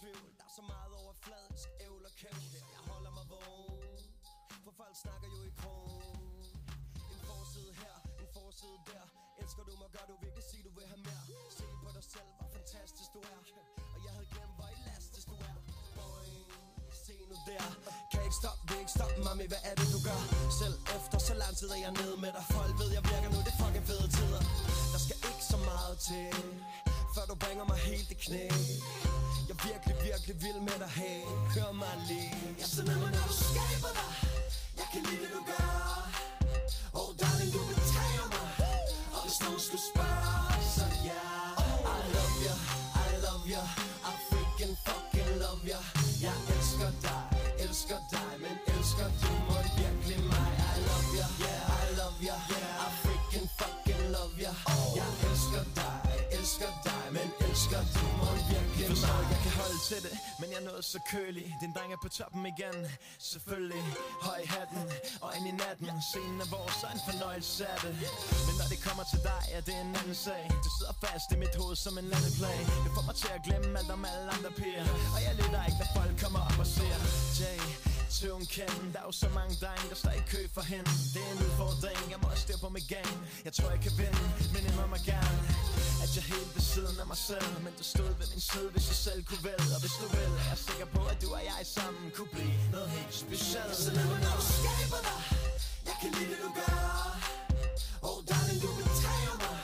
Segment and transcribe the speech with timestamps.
[0.00, 0.28] tvivl.
[0.38, 2.42] Der er så meget overfladisk ævl og kævl.
[2.74, 4.04] Jeg holder mig vågen
[4.64, 6.02] For folk snakker jo i krogen
[7.12, 9.04] En forside her, en forside der.
[9.42, 11.24] Elsker du mig, gør du virkelig sige du vil have mere.
[11.58, 13.38] Se på dig selv, hvor fantastisk du er.
[13.94, 15.56] Og jeg havde glemt, hvor elastisk du er.
[15.96, 16.28] Boy,
[17.04, 17.64] se nu der.
[18.12, 20.20] Kan ikke stoppe, vil ikke stoppe, mami, hvad er det du gør?
[20.60, 22.44] Selv efter så lang tid er jeg nede med dig.
[22.56, 24.42] Folk ved, jeg virker nu, det er fucking fede tider.
[24.92, 26.26] Der skal ikke så meget til
[27.14, 28.44] Før du bringer mig helt i knæ
[29.70, 31.20] virkelig, virkelig vild med dig, hey
[31.54, 32.32] Hør mig lige.
[32.58, 34.10] Jeg er så med mig, når du skaber dig.
[34.80, 35.40] Jeg kan lide det, du
[60.56, 61.46] jeg er noget så kølig.
[61.62, 62.76] Din dreng er på toppen igen.
[63.32, 63.84] Selvfølgelig
[64.28, 64.82] Høj hatten
[65.24, 65.88] Og ind i natten.
[66.08, 67.94] Scenen er vores og en fornøjelse af det.
[68.46, 70.42] Men når det kommer til dig Er det en anden sag.
[70.66, 73.70] Du sidder fast i mit hoved som en landeplay Det får mig til at glemme
[73.80, 74.84] alt om alle andre piger.
[75.14, 76.96] Og jeg lytter ikke når folk kommer op og ser
[77.38, 77.60] Jay
[78.16, 80.90] Tøven kende Der er jo så mange drenge, der står i kø for hende.
[81.14, 83.10] Det er en udfordring, jeg må også på mit gang
[83.46, 84.22] Jeg tror jeg kan vinde,
[84.54, 85.75] men jeg må mig gerne.
[86.06, 88.86] At jeg helt ved siden af mig selv Men du stod ved min side, hvis
[88.92, 89.68] jeg selv kunne vælge.
[89.76, 92.56] Og hvis du vil, er jeg sikker på, at du og jeg sammen Kunne blive
[92.74, 93.76] noget helt specielt.
[93.84, 95.20] Så lad mig, når du skaber dig.
[95.88, 96.76] Jeg kan lide det, du gør.
[98.08, 99.58] Oh darling, du betræder mig.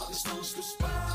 [0.00, 1.11] Og hvis nogen skulle spørge,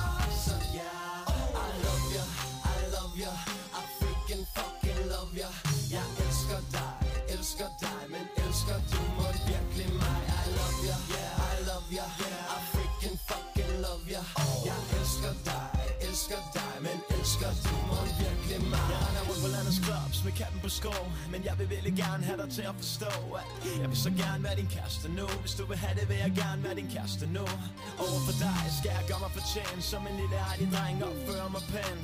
[20.40, 21.04] katten på skov
[21.34, 23.48] Men jeg vil virkelig gerne have dig til at forstå At
[23.82, 25.28] jeg vil så gerne være din kæreste nu.
[25.44, 27.46] Hvis du vil have det, vil jeg gerne være din kæreste nu.
[28.06, 31.64] Over for dig skal jeg gøre mig fortjent Som en lille ærlig dreng opfører mig
[31.74, 32.02] pænt.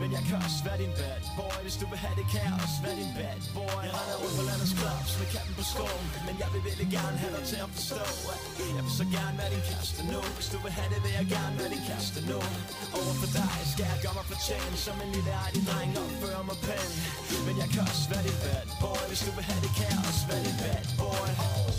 [0.00, 2.54] Men jeg kan også være din bad boy Hvis du vil have det, kan jeg
[2.64, 3.80] også være din bad boy.
[3.86, 7.16] Jeg render rundt på landets clubs med katten på skov Men jeg vil virkelig gerne
[7.22, 8.04] have dig til at forstå
[8.34, 8.40] At
[8.76, 10.20] jeg vil så gerne være din kæreste nu.
[10.36, 12.38] Hvis du vil have det, vil jeg gerne være din kæreste nu.
[12.98, 16.58] Over for dig skal jeg gøre mig fortjent Som en lille ærlig dreng opfører mig
[16.66, 16.94] pænt.
[17.46, 20.24] Men jeg kan også være bad boy Hvis du vil have det, kaos jeg også
[20.60, 21.72] bad boy oh.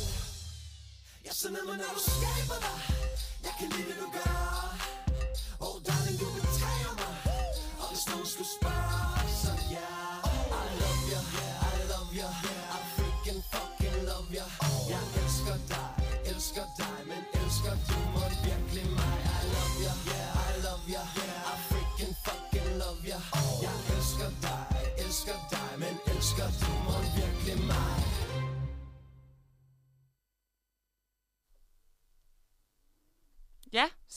[1.26, 2.80] Jeg sidder med mig, når du skaber dig.
[3.46, 4.38] Jeg kan lide det, du gør.
[5.66, 7.16] Oh darling, du betager mig.
[7.82, 9.78] Og hvis nogen skulle spørge, så ja.
[9.78, 10.17] yeah.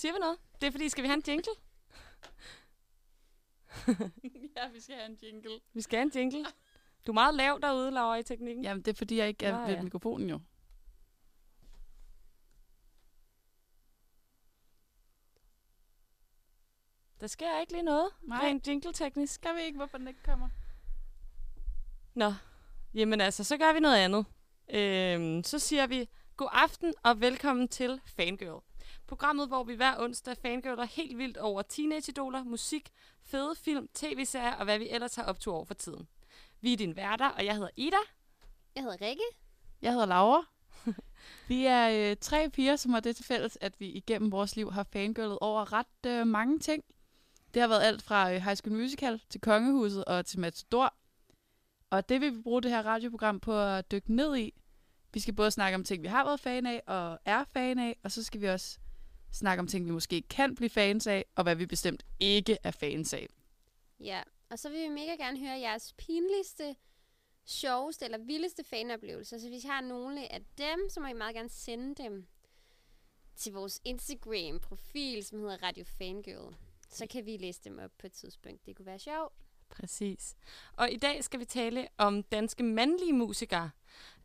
[0.00, 0.38] Siger vi noget?
[0.60, 1.52] Det er fordi, skal vi have en jingle?
[4.56, 5.60] ja, vi skal have en jingle.
[5.72, 6.46] Vi skal have en jingle.
[7.06, 8.64] Du er meget lav derude, Laura, i teknikken.
[8.64, 9.82] Jamen, det er fordi, jeg ikke er Nå, ved ja.
[9.82, 10.40] mikrofonen jo.
[17.20, 18.10] Der sker ikke lige noget.
[18.22, 18.46] Nej.
[18.46, 19.40] Rent jingle-teknisk.
[19.40, 20.48] Kan vi ikke, hvorfor den ikke kommer?
[22.14, 22.32] Nå,
[22.94, 24.26] jamen altså, så gør vi noget andet.
[24.68, 28.62] Øhm, så siger vi god aften og velkommen til Fangirl.
[29.10, 32.90] Programmet, hvor vi hver onsdag fangirler helt vildt over teenageidoler, musik,
[33.22, 36.08] fede film, tv-serier og hvad vi ellers har optog over for tiden.
[36.60, 37.96] Vi er dine værter, og jeg hedder Ida.
[38.74, 39.22] Jeg hedder Rikke.
[39.82, 40.44] Jeg hedder Laura.
[41.48, 44.72] vi er øh, tre piger, som har det til fælles, at vi igennem vores liv
[44.72, 46.84] har fangirlet over ret øh, mange ting.
[47.54, 50.94] Det har været alt fra øh, High School Musical til Kongehuset og til Matador.
[51.90, 54.54] Og det vil vi bruge det her radioprogram på at dykke ned i.
[55.12, 57.96] Vi skal både snakke om ting, vi har været fan af og er fan af,
[58.04, 58.78] og så skal vi også
[59.32, 62.70] snakke om ting, vi måske kan blive fans af, og hvad vi bestemt ikke er
[62.70, 63.26] fans af.
[64.00, 66.76] Ja, og så vil vi mega gerne høre jeres pinligste,
[67.44, 69.38] sjoveste eller vildeste fanoplevelser.
[69.38, 72.26] Så hvis I har nogle af dem, så må I meget gerne sende dem
[73.36, 76.56] til vores Instagram-profil, som hedder Radio Fangirl.
[76.90, 78.66] Så kan vi læse dem op på et tidspunkt.
[78.66, 79.34] Det kunne være sjovt.
[79.68, 80.36] Præcis.
[80.76, 83.70] Og i dag skal vi tale om danske mandlige musikere.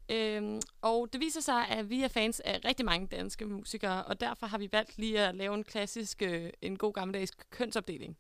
[0.10, 4.19] Øhm, og det viser sig, at vi er fans af rigtig mange danske musikere, og
[4.19, 8.18] derfor har vi valgt lige at lave en klassisk, øh, en god gammeldags kønsopdeling.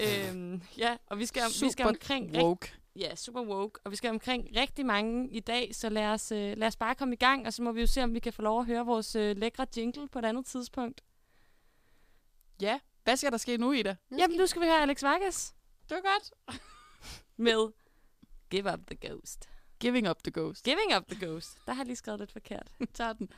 [0.00, 2.36] øhm, ja, og vi skal, vi skal omkring...
[2.36, 2.72] woke.
[2.96, 3.80] Ja, super woke.
[3.84, 6.94] Og vi skal omkring rigtig mange i dag, så lad os, øh, lad os bare
[6.94, 8.66] komme i gang, og så må vi jo se, om vi kan få lov at
[8.66, 11.04] høre vores øh, lækre jingle på et andet tidspunkt.
[12.60, 13.96] Ja, hvad skal der ske nu, Ida?
[14.10, 15.54] Nu Jamen, nu skal vi høre Alex Vargas
[15.88, 16.58] Det var godt.
[17.46, 17.72] med
[18.50, 19.48] Give Up the Ghost.
[19.80, 20.64] Giving up the ghost.
[20.64, 21.58] Giving Up the Ghost.
[21.66, 22.68] Der har jeg lige skrevet lidt forkert.
[22.94, 23.28] tager den.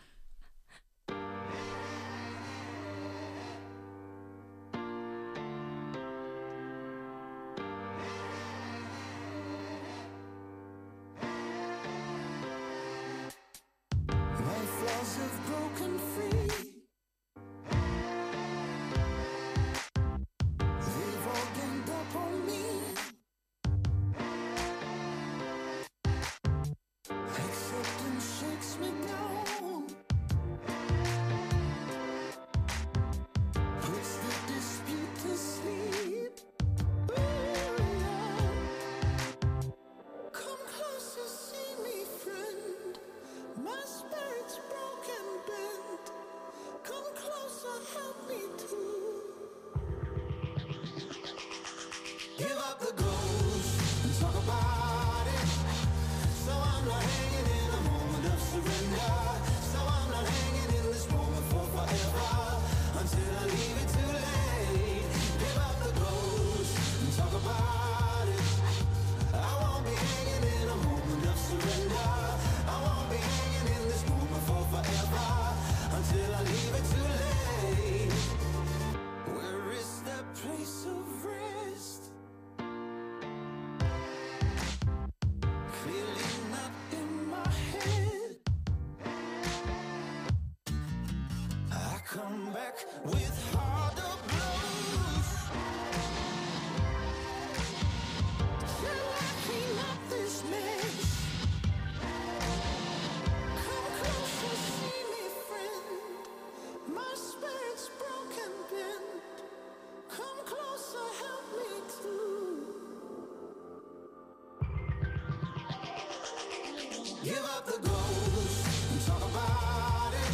[117.29, 120.33] Give up the ghost and talk about it.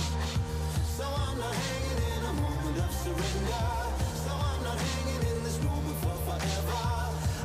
[0.95, 3.67] So I'm not hanging in a moment of surrender.
[4.23, 6.87] So I'm not hanging in this moment for forever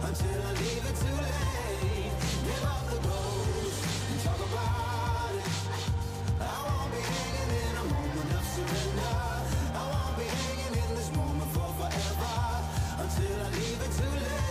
[0.05, 2.13] until I leave it too late.
[2.45, 3.81] Give up the ghost
[4.11, 5.49] and talk about it.
[6.45, 9.17] I won't be hanging in a moment of surrender.
[9.73, 12.37] I won't be hanging in this moment for forever
[13.01, 14.48] until I leave it too late.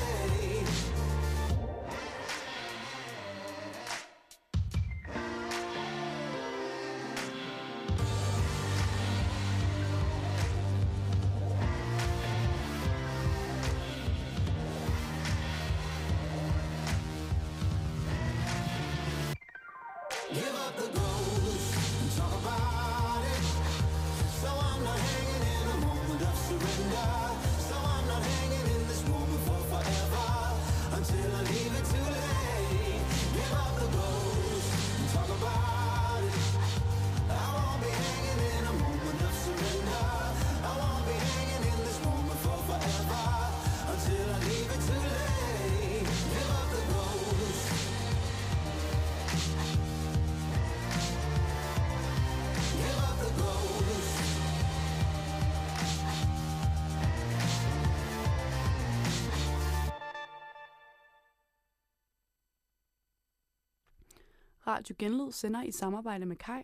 [64.79, 66.63] Radio Genlyd sender i samarbejde med Kai.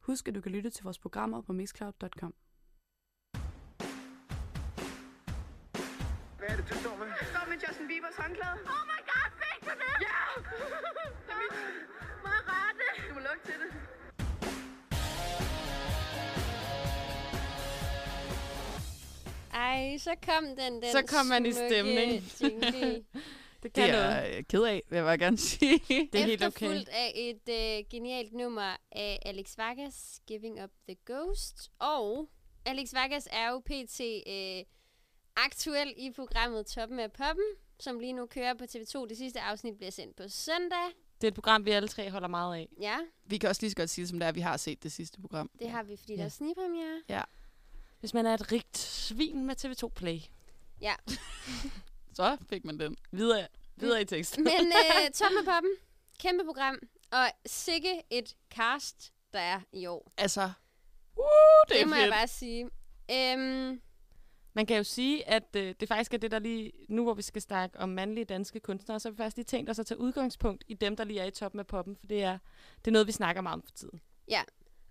[0.00, 2.34] Husk, at du kan lytte til vores programmer på mixcloud.com.
[6.38, 7.06] Hvad er det, du står med?
[7.06, 8.56] Jeg står med Justin Biebers håndklæde.
[8.74, 9.94] Oh my god, fik du det?
[10.06, 10.18] Ja!
[11.26, 11.56] det er mit.
[12.22, 12.90] Må jeg røre det?
[13.08, 13.70] Du må lugte til det.
[19.54, 22.22] Ej, så kom den, den Så kom man i stemning.
[23.74, 24.06] Det kan Det noget.
[24.16, 25.78] er jeg ked af, vil jeg bare gerne sige.
[25.88, 26.46] Det er helt okay.
[26.66, 31.70] Efterfulgt af et øh, genialt nummer af Alex Vargas, Giving Up the Ghost.
[31.78, 32.28] Og
[32.64, 34.00] Alex Vargas er jo pt.
[34.26, 34.64] Øh,
[35.36, 37.44] aktuel i programmet Toppen af Poppen,
[37.80, 39.06] som lige nu kører på TV2.
[39.08, 40.86] Det sidste afsnit bliver sendt på søndag.
[41.20, 42.68] Det er et program, vi alle tre holder meget af.
[42.80, 44.82] Ja, Vi kan også lige så godt sige det, som det er, vi har set
[44.82, 45.50] det sidste program.
[45.58, 46.18] det har vi, fordi Ja.
[46.18, 47.24] der er snigpremiere.
[48.00, 50.18] Hvis man er et rigt svin med TV2 Play.
[50.80, 50.94] Ja,
[52.16, 52.96] Så fik man den.
[53.12, 53.46] Videre,
[53.76, 54.44] videre i teksten.
[54.44, 55.70] men øh, Toppen af Poppen,
[56.18, 56.78] kæmpe program.
[57.12, 60.12] Og sikke et cast, der er i år.
[60.16, 61.24] Altså, uh,
[61.68, 62.02] det, Det, er det må fedt.
[62.04, 62.70] jeg bare sige.
[63.10, 63.80] Øhm,
[64.54, 66.72] Man kan jo sige, at øh, det faktisk er det, der lige...
[66.88, 69.70] Nu hvor vi skal snakke om mandlige danske kunstnere, så har vi faktisk lige tænkt
[69.70, 71.96] os at tage udgangspunkt i dem, der lige er i toppen af poppen.
[71.96, 72.38] For det er,
[72.78, 74.00] det er noget, vi snakker meget om for tiden.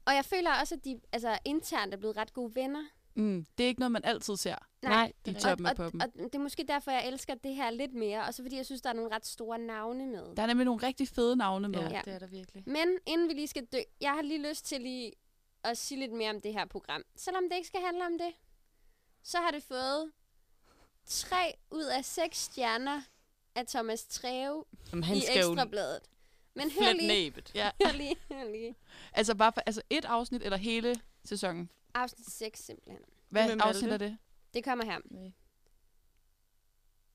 [0.06, 2.84] og jeg føler også, at de altså, internt er blevet ret gode venner.
[3.16, 6.02] Mm, det er ikke noget, man altid ser Nej, er toppen og, af poppen.
[6.02, 8.24] Og, og det er måske derfor, jeg elsker det her lidt mere.
[8.26, 10.36] Og så fordi jeg synes, der er nogle ret store navne med.
[10.36, 11.80] Der er nemlig nogle rigtig fede navne med.
[11.80, 12.02] Ja, Ja.
[12.06, 12.64] det er der virkelig.
[12.66, 15.12] Men inden vi lige skal dø, jeg har lige lyst til lige
[15.64, 17.04] at sige lidt mere om det her program.
[17.16, 18.34] Selvom det ikke skal handle om det,
[19.24, 20.12] så har det fået
[21.06, 23.02] tre ud af seks stjerner
[23.56, 26.00] af Thomas Treve Jamen, han i skal Ekstrabladet.
[26.56, 27.52] Men hør lige, næbet.
[27.56, 27.72] Ja.
[27.86, 28.76] hør lige, hør lige.
[29.14, 30.96] Altså bare for, altså et afsnit eller hele
[31.26, 31.70] sæsonen.
[31.96, 33.02] Afsnit 6 simpelthen.
[33.30, 34.18] Hvad Hvem afsnit er det?
[34.54, 35.00] Det kommer her.
[35.12, 35.32] Nej.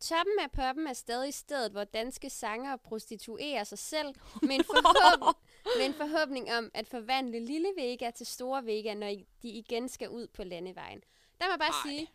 [0.01, 5.37] Toppen af poppen er stadig stedet, hvor danske sanger prostituerer sig selv med en, forhåb-
[5.79, 9.89] med en forhåbning om at forvandle lille Vega til store Vega, når I- de igen
[9.89, 11.01] skal ud på landevejen.
[11.41, 11.91] Der må jeg bare Ej.
[11.91, 12.09] sige,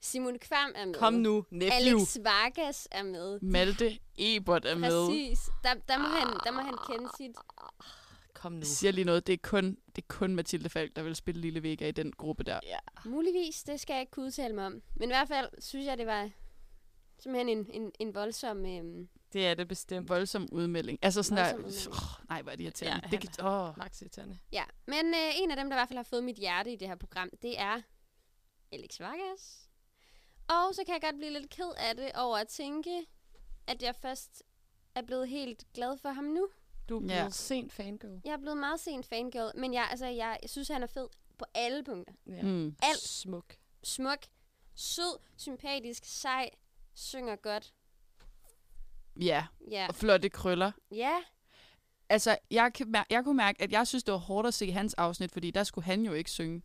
[0.00, 0.94] Simon Kvam er med.
[0.94, 1.98] Kom nu, nephew.
[1.98, 3.40] Alex Vargas er med.
[3.40, 5.06] Malte Ebert er med.
[5.06, 5.38] Præcis.
[5.64, 7.36] Der, der, må han, der må han kende sit...
[8.38, 8.64] Kom nu.
[8.64, 9.64] Siger lige noget, det er kun,
[9.96, 12.60] det er kun Mathilde Falk, der vil spille Lille Vega i den gruppe der.
[12.64, 12.78] Ja.
[13.04, 14.82] Muligvis, det skal jeg ikke kunne udtale mig om.
[14.94, 16.30] Men i hvert fald synes jeg, det var
[17.18, 18.66] simpelthen en, en, en voldsom...
[18.66, 20.08] Øhm, Det er det bestemt.
[20.08, 20.98] Voldsom udmelding.
[21.02, 21.88] Altså sådan der, udmelding.
[21.88, 23.00] oh, nej, hvor er det irriterende.
[23.12, 23.78] Ja, det kan, åh.
[23.78, 24.38] Max irriterende.
[24.52, 26.76] Ja, men øh, en af dem, der i hvert fald har fået mit hjerte i
[26.76, 27.80] det her program, det er
[28.72, 29.68] Alex Vargas.
[30.48, 33.06] Og så kan jeg godt blive lidt ked af det over at tænke,
[33.66, 34.42] at jeg først
[34.94, 36.48] er blevet helt glad for ham nu.
[36.88, 37.20] Du er Ja.
[37.20, 38.20] blevet sent fangirl.
[38.24, 41.08] Jeg er blevet meget sent fangirl, men jeg, altså, jeg, jeg synes, han er fed
[41.38, 42.14] på alle punkter.
[42.26, 42.42] Ja.
[42.42, 42.76] Mm.
[42.82, 43.00] Alt.
[43.00, 43.56] Smuk.
[43.82, 44.18] Smuk,
[44.74, 46.50] sød, sympatisk, sej,
[46.94, 47.74] synger godt.
[49.20, 50.72] Ja, Ja, og flotte krøller.
[50.94, 51.12] ja
[52.10, 54.70] Altså, jeg, kan mær- jeg kunne mærke, at jeg synes, det var hårdt at se
[54.72, 56.62] hans afsnit, fordi der skulle han jo ikke synge.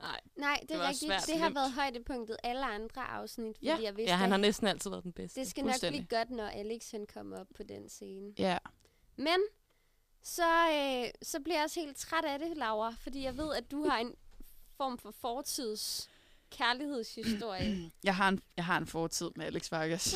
[0.00, 0.20] Nej.
[0.36, 1.08] nej, det, Det er rigtigt.
[1.12, 3.78] svært det har været højdepunktet alle andre afsnit, fordi Ja.
[3.82, 5.40] jeg vidste, Ja, han har næsten altid været den bedste.
[5.40, 8.32] det skal nok blive godt, når Alex han kommer op på den scene.
[8.38, 8.58] Ja.
[9.20, 9.40] Men
[10.22, 13.70] så, øh, så bliver jeg også helt træt af det, Laura, fordi jeg ved, at
[13.70, 14.14] du har en
[14.76, 16.10] form for fortids
[16.50, 17.90] kærlighedshistorie?
[18.04, 20.14] Jeg har en, jeg har en fortid med Alex Vargas.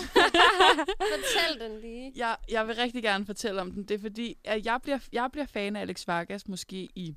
[1.14, 2.12] Fortæl den lige.
[2.16, 3.84] jeg, jeg vil rigtig gerne fortælle om den.
[3.84, 7.16] Det er fordi, at jeg bliver, jeg bliver fan af Alex Vargas måske i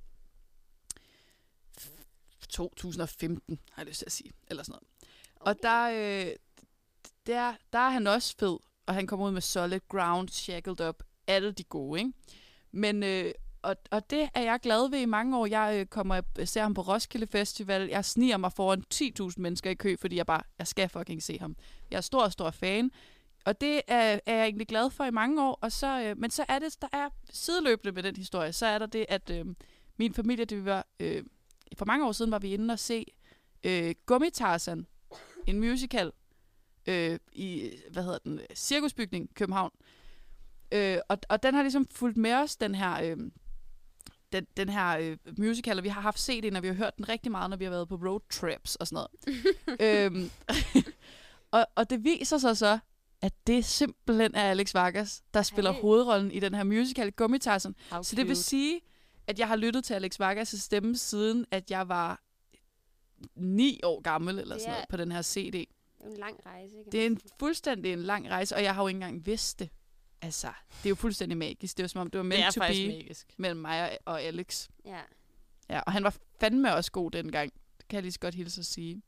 [2.50, 4.32] 2015, har jeg lyst til at sige.
[4.48, 4.88] Eller sådan noget.
[5.36, 6.36] Og der, øh,
[7.28, 8.58] der, der er han også fed.
[8.86, 11.04] Og han kommer ud med Solid Ground, Shackled Up.
[11.28, 12.14] Alle de gode, ikke?
[12.72, 13.32] Men, øh,
[13.62, 15.46] og, og det er jeg glad ved i mange år.
[15.46, 17.88] Jeg øh, kommer øh, ser ham på Roskilde Festival.
[17.90, 21.40] Jeg sniger mig foran 10.000 mennesker i kø, fordi jeg bare, jeg skal fucking se
[21.40, 21.56] ham.
[21.92, 22.92] Jeg er stor, stor fan.
[23.46, 25.60] Og det er, er jeg egentlig glad for i mange år.
[25.62, 28.80] Og så, øh, men så er det, der er sideløbende med den historie, så er
[28.80, 29.46] der det, at øh,
[29.98, 31.24] min familie, det var, øh,
[31.78, 33.06] for mange år siden var vi inde og se
[33.64, 34.88] øh, Gummitarsan,
[35.48, 36.12] en musical
[36.88, 39.72] øh, i, hvad hedder den, øh, Cirkusbygning, København.
[39.82, 39.97] Øh,
[41.10, 43.18] og, og den har ligesom fulgt med os, den her, øh,
[44.32, 47.10] den, den her øh, musical, og vi har haft CD'en, og vi har hørt den
[47.10, 49.46] rigtig meget, når vi har været på road trips og sådan noget.
[50.06, 50.30] øhm,
[51.58, 52.80] og, og det viser sig så,
[53.22, 55.82] at det simpelthen er Alex Vargas, der spiller Ej.
[55.82, 57.76] hovedrollen i den her musical, Gummitarsen.
[57.92, 58.82] How Så det vil sige,
[59.28, 62.22] at jeg har lyttet til Alex Vargas' stemme siden, at jeg var
[63.36, 65.52] ni år gammel eller sådan noget på den her CD.
[65.52, 65.68] Det
[66.00, 68.82] er en lang rejse, kan Det er en fuldstændig en lang rejse, og jeg har
[68.82, 69.70] jo ikke engang vidst det.
[70.22, 70.48] Altså,
[70.78, 71.78] det er jo fuldstændig magisk.
[71.78, 73.28] Det er jo som om, det var Det meant er to be magisk.
[73.38, 74.68] mellem mig og- og Alex.
[74.86, 75.00] Ja.
[75.70, 77.54] Ja, og han var fandme også god dengang.
[77.78, 79.02] Det kan jeg lige så godt hilse at sige.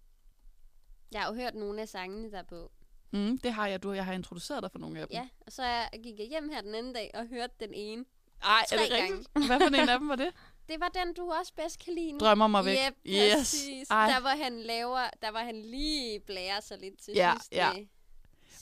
[1.12, 2.72] Jeg har jo hørt nogle af sangene der på.
[3.12, 3.84] Mm, det har jeg.
[3.84, 5.16] Du, jeg har introduceret dig for nogle af dem.
[5.16, 8.06] Ja, og så jeg gik jeg hjem her den anden dag og hørte den ene.
[8.44, 9.26] Ej, Tre gange.
[9.48, 10.30] Hvad for en af dem var det?
[10.70, 12.20] Det var den, du også bedst kan lide.
[12.20, 12.78] Drømmer mig væk.
[12.88, 13.34] Yep, Yes.
[13.36, 13.88] præcis.
[13.90, 14.10] Ej.
[14.10, 17.70] Der var han laver, der var han lige blære sig lidt til Ja, sidst ja.
[17.72, 17.90] stemme.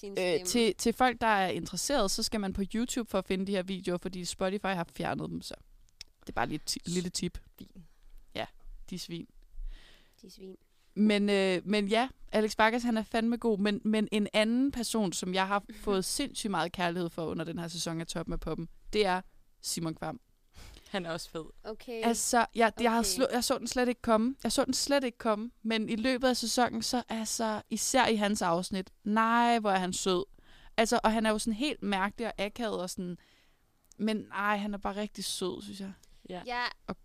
[0.03, 3.47] Øh, til, til folk, der er interesseret, så skal man på YouTube for at finde
[3.47, 5.55] de her videoer, fordi Spotify har fjernet dem, så
[6.21, 7.39] det er bare lige et lille tip.
[7.57, 7.85] Svin.
[8.35, 8.45] Ja,
[8.89, 9.27] de er svin.
[10.21, 10.55] De svin.
[10.95, 15.13] Men, øh, men ja, Alex Vargas, han er fandme god, men, men en anden person,
[15.13, 18.37] som jeg har fået sindssygt meget kærlighed for under den her sæson af Top med
[18.37, 19.21] Poppen, det er
[19.61, 20.19] Simon Kvam.
[20.89, 21.45] Han er også fed.
[21.63, 22.01] Okay.
[22.03, 23.07] Altså, jeg, jeg, har Okay.
[23.09, 24.35] slå, jeg så den slet ikke komme.
[24.43, 25.51] Jeg så den slet ikke komme.
[25.61, 29.93] Men i løbet af sæsonen, så altså, især i hans afsnit, nej, hvor er han
[29.93, 30.25] sød.
[30.77, 33.17] Altså, og han er jo sådan helt mærkelig og akavet og sådan...
[33.97, 35.93] Men nej, han er bare rigtig sød, synes jeg.
[36.29, 36.41] Ja.
[36.45, 36.95] Jeg, Og-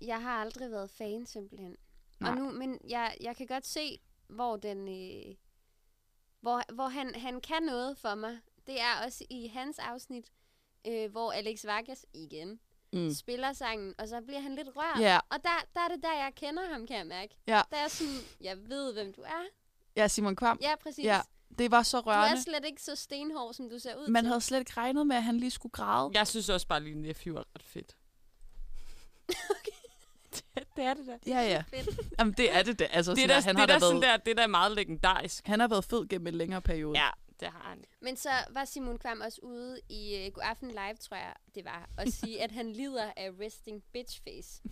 [0.00, 1.76] jeg har aldrig været fan, simpelthen.
[2.20, 2.30] Nej.
[2.30, 4.88] Og nu, men jeg, jeg kan godt se, hvor den...
[4.88, 5.34] Øh,
[6.40, 8.38] hvor, hvor han, han kan noget for mig.
[8.66, 10.32] Det er også i hans afsnit,
[10.86, 12.60] øh, hvor Alex Vargas igen
[12.92, 13.14] Mm.
[13.14, 15.00] spiller sangen, og så bliver han lidt rørt.
[15.00, 17.34] Ja, Og der, der er det der, jeg kender ham, kan jeg mærke.
[17.46, 17.62] Ja.
[17.70, 19.42] Der er sådan, jeg ved, hvem du er.
[19.96, 20.58] ja, Simon Kvam.
[20.62, 21.04] Ja, præcis.
[21.04, 21.20] Ja,
[21.58, 22.42] Det var så Du er rørende.
[22.42, 24.28] slet ikke så stenhård, som du ser ud Man til.
[24.28, 26.10] havde slet ikke regnet med, at han lige skulle græde.
[26.14, 27.96] Jeg synes også bare lige, Nephew er ret fedt.
[30.34, 31.18] det, det er det da.
[31.26, 31.62] Ja, ja.
[31.70, 32.00] Fedt.
[32.18, 32.84] Jamen, det er det da.
[32.84, 34.24] Altså, Det er sådan, da, at han det har er da da sådan været, der,
[34.24, 35.46] det er da meget legendarisk.
[35.46, 36.98] han har været fed gennem en længere periode.
[36.98, 37.08] Ja,
[37.42, 37.84] det har han.
[38.00, 41.64] Men så var Simon Kvam også ude i uh, God Aften Live, tror jeg, det
[41.64, 44.62] var, at sige, at han lider af resting bitch face.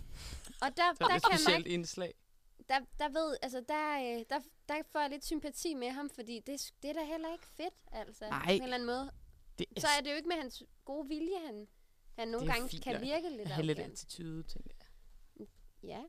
[0.61, 2.13] Og der, Det der et kan man specielt indslag.
[2.69, 6.39] der, der ved, altså der, øh, der, der får jeg lidt sympati med ham, fordi
[6.39, 8.29] det, er- det er da heller ikke fedt, altså.
[8.29, 8.45] Nej.
[8.45, 9.11] På en eller anden måde.
[9.59, 11.67] Det Så er det jo ikke med hans gode vilje, han,
[12.17, 14.03] han nogle Det er gange fint kan virke lidt have lidt arrogant.
[14.03, 15.47] attitude, tænker jeg.
[15.83, 16.03] Ja,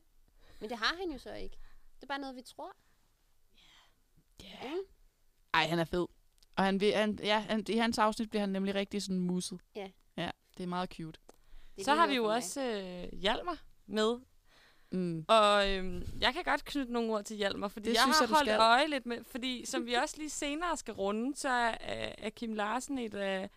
[0.59, 1.57] men det har han jo så ikke.
[1.95, 2.71] Det er bare noget, vi tror.
[4.43, 4.71] Ja.
[5.53, 6.07] Ej, han er fed.
[6.55, 9.59] Og han, vil- han, ja, han, i hans afsnit bliver han nemlig rigtig sådan musset.
[9.75, 9.87] Ja.
[10.17, 11.19] Ja, det er meget cute.
[11.75, 14.19] Det Så har vi jo også øh, Hjalmar med.
[14.91, 15.25] Mm.
[15.27, 18.25] Og øhm, jeg kan godt knytte nogle ord til Hjalmar, fordi Det jeg synes har
[18.25, 18.59] jeg, holdt skal.
[18.59, 21.75] øje lidt med, fordi som vi også lige senere skal runde, så er,
[22.17, 23.49] er Kim Larsen et af...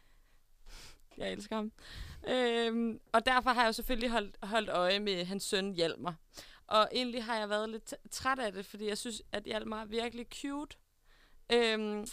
[1.17, 1.73] Jeg elsker ham.
[2.29, 6.15] Øhm, og derfor har jeg jo selvfølgelig holdt, holdt øje med hans søn Hjalmar.
[6.67, 9.85] Og egentlig har jeg været lidt træt af det, fordi jeg synes, at Hjalmar er
[9.87, 10.77] virkelig cute.
[11.53, 12.07] Øhm,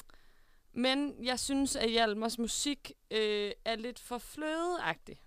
[0.74, 5.22] men jeg synes, at Hjalmars musik øh, er lidt for flødeagtig.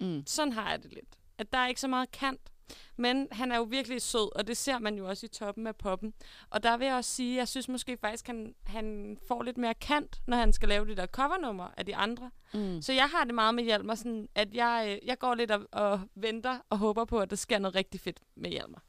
[0.00, 0.22] Mm.
[0.26, 1.18] Sådan har jeg det lidt.
[1.38, 2.50] At der er ikke så meget kant.
[2.96, 5.76] Men han er jo virkelig sød, og det ser man jo også i toppen af
[5.76, 6.14] poppen.
[6.50, 9.58] Og der vil jeg også sige, at jeg synes måske faktisk, han, han får lidt
[9.58, 12.30] mere kant, når han skal lave det der covernummer af de andre.
[12.54, 12.82] Mm.
[12.82, 15.66] Så jeg har det meget med Hjalmar, sådan, at jeg, øh, jeg går lidt og,
[15.72, 18.82] og venter og håber på, at der sker noget rigtig fedt med Hjalmar.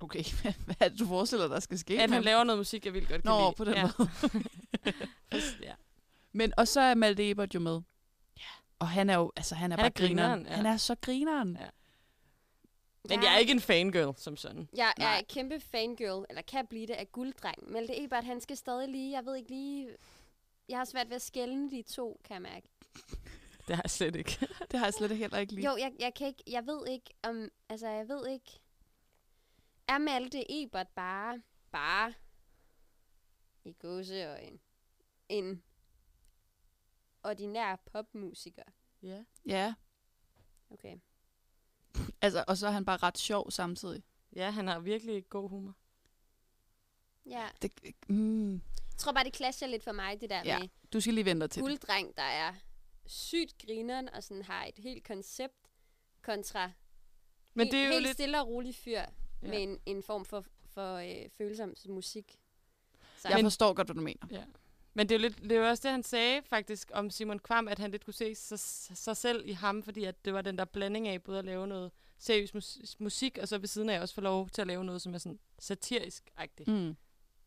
[0.00, 0.24] Okay,
[0.64, 2.02] hvad er det, du forestiller dig, skal ske?
[2.02, 3.54] At han laver noget musik, jeg vil godt kan Nå, lide.
[3.56, 3.90] på den ja.
[3.98, 4.10] måde.
[5.68, 5.74] ja.
[6.32, 7.80] Men, og så er Malte Ebert jo med.
[8.38, 8.42] Ja.
[8.78, 10.30] Og han er jo, altså han er Han er bare grineren.
[10.30, 10.56] grineren, ja.
[10.56, 11.56] Han er så grineren.
[11.60, 11.66] Ja.
[13.08, 14.68] Men jeg er ikke en fangirl, som sådan.
[14.76, 15.18] Jeg er Nej.
[15.18, 17.72] et kæmpe fangirl, eller kan blive det, af gulddreng.
[17.72, 19.88] Malte Ebert, han skal stadig lige, jeg ved ikke lige...
[20.68, 22.68] Jeg har svært ved at skælne de to, kan jeg mærke.
[23.68, 24.46] Det har jeg slet ikke.
[24.70, 25.70] Det har jeg slet heller ikke lige.
[25.70, 28.60] Jo, jeg, jeg kan ikke, jeg ved ikke om, altså jeg ved ikke,
[29.88, 32.14] er Malte Ebert bare, bare
[33.64, 34.60] i gåseøjen,
[35.28, 35.62] en
[37.22, 38.62] ordinær popmusiker?
[39.02, 39.24] Ja.
[39.46, 39.74] Ja,
[40.70, 40.96] Okay.
[42.22, 44.02] altså, og så er han bare ret sjov samtidig.
[44.36, 45.74] Ja, han har virkelig god humor.
[47.26, 47.48] Ja.
[47.62, 47.72] Det,
[48.08, 48.60] mm, Jeg
[48.98, 50.58] tror bare, det clasher lidt for mig, det der Ja.
[50.58, 52.54] med du skal lige vente til gulddreng, der er
[53.06, 55.70] sygt grineren og sådan har et helt koncept
[56.22, 56.72] kontra
[57.54, 58.14] Men helt, det er jo helt lidt...
[58.16, 59.02] stille og rolig fyr
[59.42, 59.48] Ja.
[59.48, 62.38] med en, en form for, for øh, følsom musik.
[63.16, 64.26] Så Jeg Men- forstår godt, hvad du mener.
[64.30, 64.44] Ja.
[64.94, 67.38] Men det er jo lidt, det er jo også det, han sagde faktisk om Simon
[67.38, 68.58] Kvam, at han lidt kunne se sig,
[68.98, 71.66] sig selv i ham, fordi at det var den der blanding af både at lave
[71.66, 74.84] noget seriøs mus- musik, og så ved siden af også få lov til at lave
[74.84, 76.68] noget, som er sådan satirisk-agtigt.
[76.68, 76.86] Mm.
[76.86, 76.96] Det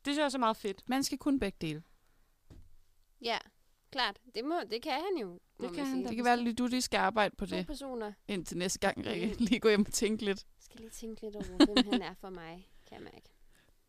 [0.06, 0.90] synes jeg også er meget fedt.
[0.90, 1.84] Man skal kunne begge dele.
[3.22, 3.38] ja,
[3.92, 4.20] klart.
[4.36, 6.04] Det, må, det kan han jo, Det kan han.
[6.06, 8.14] Det kan være, at du lige skal arbejde på To det personer.
[8.28, 9.28] indtil næste gang, Rikke.
[9.28, 9.34] Mm.
[9.40, 10.46] Lige gå hjem og tænke lidt.
[10.60, 13.30] skal lige tænke lidt over, hvem han er for mig, kan jeg mærke.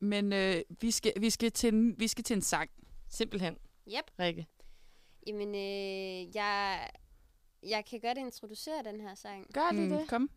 [0.01, 2.71] Men øh, vi, skal, vi, skal til en, vi skal til en sang.
[3.09, 3.59] Simpelthen,
[3.89, 4.11] Yep.
[4.19, 4.47] Rikke.
[5.27, 6.91] Jamen, øh, jeg,
[7.63, 9.47] jeg kan godt introducere den her sang.
[9.55, 10.09] Gør det det?
[10.09, 10.31] Kom.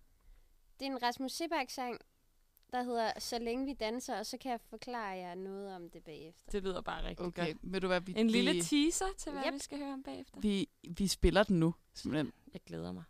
[0.79, 1.99] Det er en Rasmus Sebak-sang,
[2.73, 6.03] der hedder Så længe vi danser, og så kan jeg forklare jer noget om det
[6.03, 6.51] bagefter.
[6.51, 7.57] Det lyder bare rigtig Okay, godt.
[7.61, 8.01] ved du hvad?
[8.01, 9.53] Vi, En lille vi, teaser til, hvad Yep.
[9.53, 10.39] vi skal høre om bagefter.
[10.39, 10.64] vi,
[10.97, 12.31] vi spiller den nu, simpelthen.
[12.53, 13.03] Jeg glæder mig.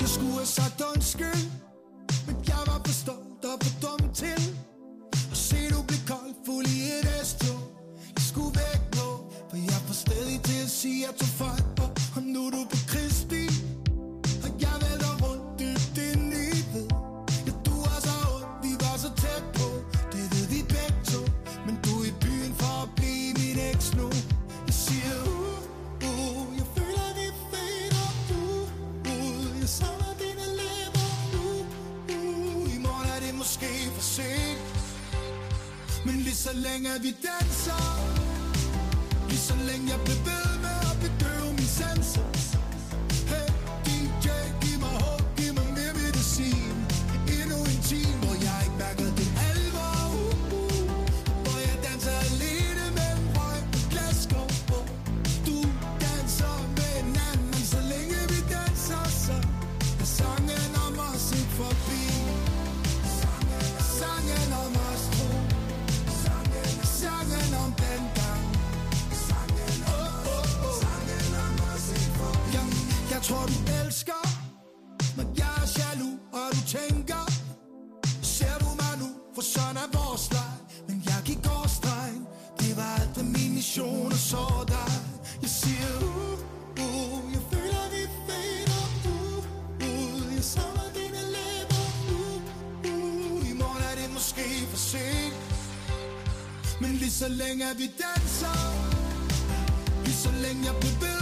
[0.00, 1.42] Jeg skulle have sagt undskyld
[2.26, 4.40] Men jeg var for stolt og for dum til
[5.30, 7.60] Og se du blev kold fuld i et S-tog
[8.16, 9.08] Jeg skulle væk nu
[9.50, 12.62] For jeg var stadig til at sige at tog fejl Og, og nu er du
[12.72, 12.78] på
[36.66, 37.82] længe vi danser.
[39.28, 40.47] Lige så længe jeg bliver
[79.38, 80.54] for sådan er vores leg
[80.88, 82.22] Men jeg gik årstregen
[82.60, 84.92] Det var aldrig min mission at så dig.
[85.42, 86.38] Jeg siger uh,
[86.84, 89.38] uh, Jeg føler vi fader uh,
[89.88, 92.36] uh, Jeg savner dine læber uh,
[92.92, 95.36] uh, I morgen er det måske for sent.
[96.80, 98.58] Men lige så længe vi danser
[100.04, 101.17] Lige så længe jeg bevæger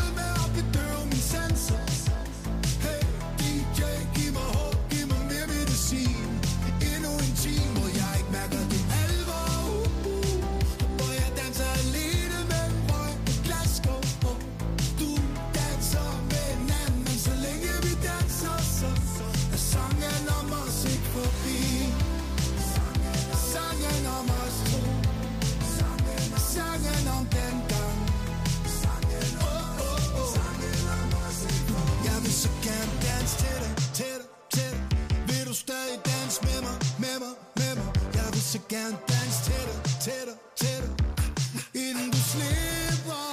[38.76, 43.26] gerne danse til dig, til dig, til dig Inden du slipper.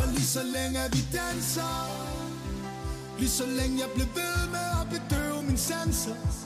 [0.00, 1.72] Og lige så længe vi danser
[3.18, 6.41] Lige så længe jeg bliver ved med at bedøve min sanser.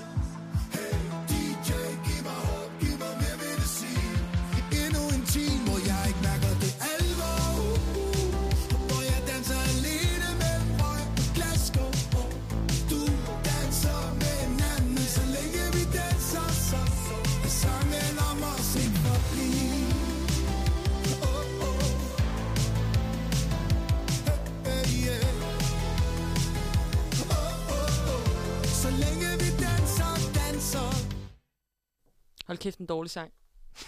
[32.46, 33.32] Hold kæft, en dårlig sang.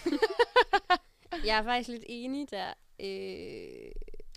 [1.45, 2.67] Jeg er faktisk lidt enig der.
[2.99, 3.91] Øh,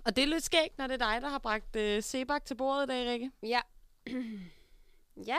[0.04, 2.54] Og det er lidt skægt, når det er dig, der har bragt øh, Sebak til
[2.54, 3.30] bordet i dag, Rikke.
[3.42, 3.60] ja.
[5.32, 5.36] ja.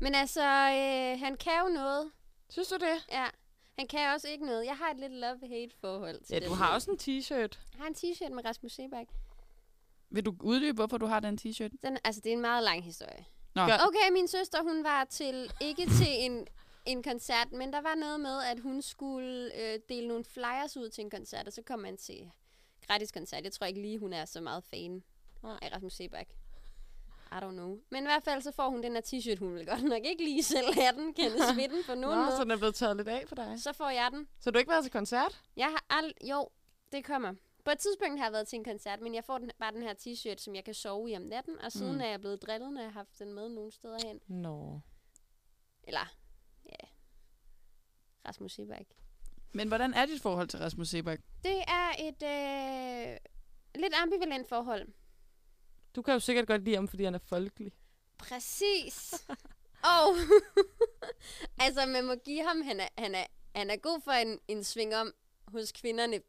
[0.00, 2.10] Men altså, øh, han kan jo noget.
[2.50, 3.06] Synes du det?
[3.12, 3.26] Ja.
[3.78, 4.64] Han kan også ikke noget.
[4.66, 6.74] Jeg har et lidt love-hate forhold til Ja, du har lyd.
[6.74, 7.58] også en t-shirt.
[7.72, 9.06] Jeg har en t-shirt med Rasmus Sebak.
[10.10, 11.70] Vil du uddybe, hvorfor du har den t-shirt?
[11.82, 13.24] Den, altså, det er en meget lang historie.
[13.54, 13.62] Nå.
[13.62, 16.46] Okay, min søster, hun var til, ikke til en,
[16.86, 20.88] en koncert, men der var noget med, at hun skulle øh, dele nogle flyers ud
[20.90, 22.30] til en koncert, og så kom man til
[22.86, 23.44] gratis koncert.
[23.44, 25.02] Jeg tror ikke lige, hun er så meget fan
[25.42, 26.26] af Rasmus Sebak.
[27.32, 27.78] I don't know.
[27.90, 29.38] Men i hvert fald så får hun den her t-shirt.
[29.38, 32.18] Hun vil godt nok ikke lige selv have den, kan det smitte den på nogen
[32.18, 32.36] Nå, måde.
[32.36, 33.62] så den er blevet taget lidt af for dig.
[33.62, 34.28] Så får jeg den.
[34.40, 35.42] Så du har ikke været til koncert?
[35.56, 36.12] Jeg har ald...
[36.24, 36.48] Jo,
[36.92, 37.34] det kommer.
[37.64, 39.82] På et tidspunkt har jeg været til en koncert, men jeg får den, bare den
[39.82, 42.00] her t-shirt, som jeg kan sove i om natten, og siden Mm.
[42.00, 44.20] er jeg blevet drillet, når jeg har haft den med nogle steder hen.
[44.26, 44.80] Nå.
[45.84, 46.14] Eller,
[48.28, 48.86] Rasmus Sebak.
[49.52, 51.18] Men hvordan er dit forhold til Rasmus Sebak?
[51.44, 53.16] Det er et øh,
[53.82, 54.88] lidt ambivalent forhold.
[55.94, 57.72] Du kan jo sikkert godt lide ham, fordi han er folkelig.
[58.18, 59.14] Præcis.
[59.96, 60.14] Og,
[61.64, 64.64] altså man må give ham, han er, han er, han er god for en, en
[64.64, 65.12] sving om
[65.48, 66.20] hos kvinderne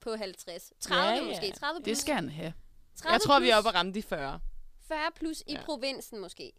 [0.00, 0.72] på 50.
[0.80, 1.84] 30 Ja, ja, måske, 30 plus.
[1.84, 2.52] Det skal han have.
[2.96, 4.40] 30 Jeg tror, vi er plus, oppe og ramme de 40.
[4.88, 5.64] 40 plus i Ja.
[5.64, 6.52] provinsen måske.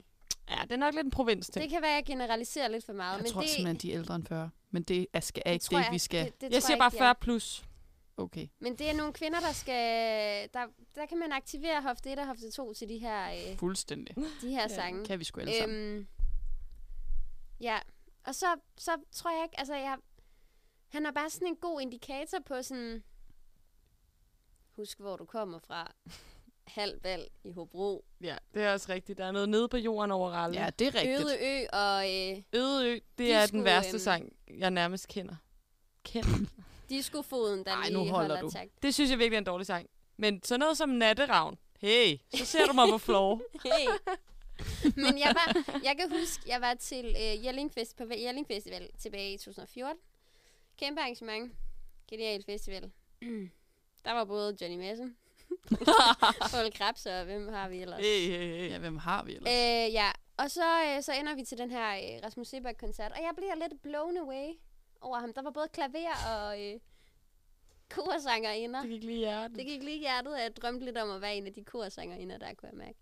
[0.49, 1.63] Ja, det er nok lidt en provins ting.
[1.63, 3.13] Det kan være, at jeg generaliserer lidt for meget.
[3.17, 4.49] Jeg men tror det, simpelthen, de er ældre end 40.
[4.71, 6.25] Men det er, skal, er ikke det, jeg- vi skal...
[6.25, 7.13] Det, det Jeg siger bare ikke, de 40 er.
[7.13, 7.63] plus.
[8.17, 8.47] Okay.
[8.59, 10.49] Men det er nogle kvinder, der skal...
[10.53, 10.65] Der,
[10.95, 14.15] der kan man aktivere hofte 1 og hofte 2 til de her, øh, Fuldstændig.
[14.41, 15.05] de her sange.
[15.05, 15.77] Kan vi sgu alle sammen.
[15.97, 16.07] Øhm,
[17.61, 17.79] ja,
[18.25, 18.45] og så,
[18.77, 19.97] så tror jeg ikke, altså jeg,
[20.87, 23.03] han er bare sådan en god indikator på sådan,
[24.75, 25.93] husk hvor du kommer fra,
[26.67, 29.17] halv valg i Hobro, Ja, det er også rigtigt.
[29.17, 30.55] Der er noget nede på jorden overalt.
[30.55, 31.19] Ja, det er rigtigt.
[31.19, 34.71] Øde Ø og øh, Øde Ø, det De er den skulle, værste øhm, sang, jeg
[34.71, 35.35] nærmest kender.
[36.03, 36.29] Kender.
[36.89, 38.49] Diskofoden, der Ej, lige nu holder holder du.
[38.49, 38.83] takt.
[38.83, 39.89] Det synes jeg virkelig er en dårlig sang.
[40.17, 41.57] Men sådan noget som Natteravn.
[41.79, 43.41] Hey, så ser du mig på floor.
[43.65, 43.87] Hey.
[44.95, 48.89] Men jeg, var, jeg kan huske, jeg var til øh, Jelling Fest, på Jelling Festival
[48.99, 49.97] tilbage i 2014.
[50.79, 51.53] Kæmpe arrangement.
[52.09, 52.91] Genial festival.
[54.05, 55.17] Der var både Johnny Madsen,
[56.51, 57.99] Paul Krebs og hvem har vi ellers?
[57.99, 58.69] Hey, hey, hey.
[58.69, 59.51] Ja, hvem har vi ellers?
[59.53, 63.17] Øh, ja, og så, øh, så ender vi til den her øh, Rasmus Sebak-koncert, og
[63.17, 64.47] jeg bliver lidt blown away
[65.01, 65.33] over ham.
[65.33, 66.79] Der var både klaver og øh,
[67.89, 68.81] korsangerinder.
[68.81, 69.57] Det gik lige hjertet.
[69.57, 72.37] Det gik lige hjertet, at jeg drømte lidt om at være en af de korsangerinder,
[72.37, 72.99] der kunne jeg mærke.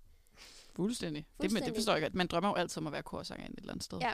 [0.76, 1.26] Fuldstændig.
[1.26, 1.76] Det, men det Fuldstændig.
[1.78, 2.16] forstår jeg godt.
[2.16, 3.98] Man drømmer jo altid om at være korsanger et eller andet sted.
[4.02, 4.14] Ja.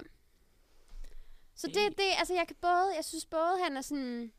[1.56, 4.32] Så det, det, altså jeg kan både, jeg synes både, han er sådan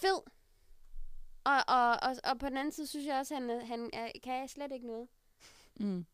[0.00, 0.20] fed,
[1.52, 4.10] og, og, og, og på den anden side synes jeg også, han, er- han er,
[4.22, 5.08] kan slet ikke noget.
[5.76, 6.06] Mm.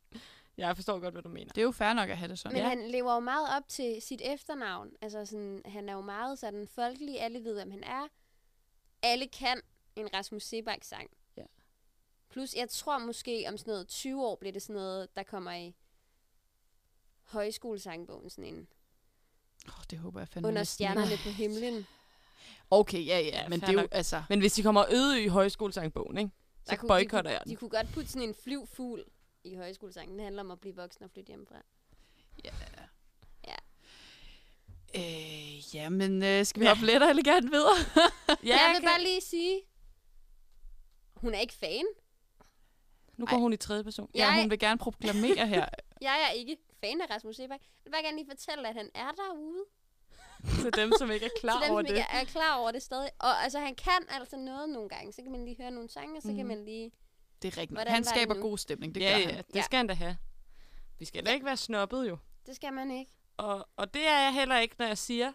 [0.56, 1.52] Jeg forstår godt, hvad du mener.
[1.52, 2.54] Det er jo fair nok at have det sådan.
[2.54, 2.68] Men Ja.
[2.68, 4.90] han lever jo meget op til sit efternavn.
[5.02, 7.20] Altså sådan, han er jo meget sådan folkelig.
[7.20, 8.08] Alle ved, hvem han er.
[9.02, 9.60] Alle kan
[9.96, 11.10] en Rasmus Sebak-sang.
[11.36, 11.42] Ja.
[12.28, 15.52] Plus, jeg tror måske om sådan noget 20 år bliver det sådan noget, der kommer
[15.52, 15.74] i
[17.22, 18.30] højskolesangbogen.
[18.30, 18.68] Sådan en
[19.68, 21.86] Oh, det håber jeg fandme under stjernerne på himlen.
[22.70, 23.26] Okay, ja, ja.
[23.26, 23.88] Ja, men det er jo, nok.
[23.92, 24.22] altså...
[24.28, 26.30] Men hvis de kommer øde i højskolesangbogen, ikke?
[26.66, 27.50] Der så kunne- boykotter de, jeg kunne, den.
[27.50, 29.04] de kunne godt putte sådan en flyvfugl
[29.44, 30.16] i højskolesangen.
[30.16, 31.56] Det handler om at blive voksen og flytte hjemmefra.
[34.96, 36.70] Øh, ja, men øh, skal vi Ja.
[36.74, 37.76] hoppe let og elegant videre?
[38.44, 39.60] Ja, jeg vil bare lige sige,
[41.16, 41.84] hun er ikke fan.
[43.16, 43.40] Nu går Ej.
[43.40, 44.10] hun i tredje person.
[44.14, 45.66] Ja, Jeg- hun vil gerne proklamere her.
[46.00, 47.60] Jeg er ikke fan af Rasmus Sebak.
[47.60, 49.64] Jeg vil bare gerne lige fortælle, at han er derude.
[50.62, 51.96] Til dem, som ikke er klar Til dem, over som det.
[51.96, 53.10] ikke er klar over det stadig.
[53.18, 55.12] Og altså, han kan altså noget nogle gange.
[55.12, 56.36] Så kan man lige høre nogle sange, og så mm.
[56.36, 56.90] kan man lige...
[57.42, 57.80] Det er rigtigt.
[57.88, 59.44] Han skaber god stemning, det ja, gør ja, han.
[59.48, 59.62] det Ja.
[59.62, 60.16] skal han da have.
[60.98, 62.16] Vi skal da ikke være snobbet jo.
[62.46, 63.12] Det skal man ikke.
[63.36, 65.32] Og, og det er jeg heller ikke, når jeg siger,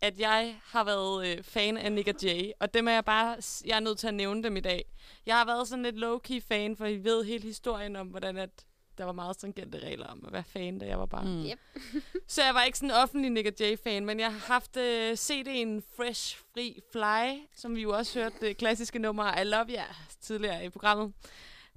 [0.00, 2.50] at jeg har været øh, fan af Nick og Jay.
[2.60, 4.84] Og dem er jeg bare, jeg er nødt til at nævne dem i dag.
[5.26, 8.50] Jeg har været sådan lidt low-key fan, for I ved hele historien om, hvordan at
[8.98, 11.26] der var meget stringente regler om at være fan, da jeg var barn.
[11.26, 11.44] Mm.
[11.44, 11.58] Yep.
[12.26, 15.82] Så jeg var ikke sådan en offentlig Nick Jay-fan, men jeg har haft øh, CD'en
[15.96, 19.82] Fresh Free Fly, som vi jo også hørte det klassiske nummer I Love You
[20.20, 21.12] tidligere i programmet.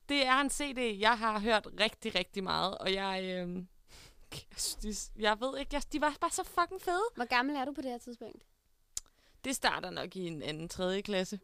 [0.09, 3.23] Det er en CD, jeg har hørt rigtig, rigtig meget, og jeg...
[3.23, 3.63] Øh,
[4.83, 7.03] jeg jeg ved ikke, jeg, de var bare så fucking fede.
[7.15, 8.43] Hvor gammel er du på det her tidspunkt?
[9.43, 11.39] Det starter nok i en anden tredje klasse.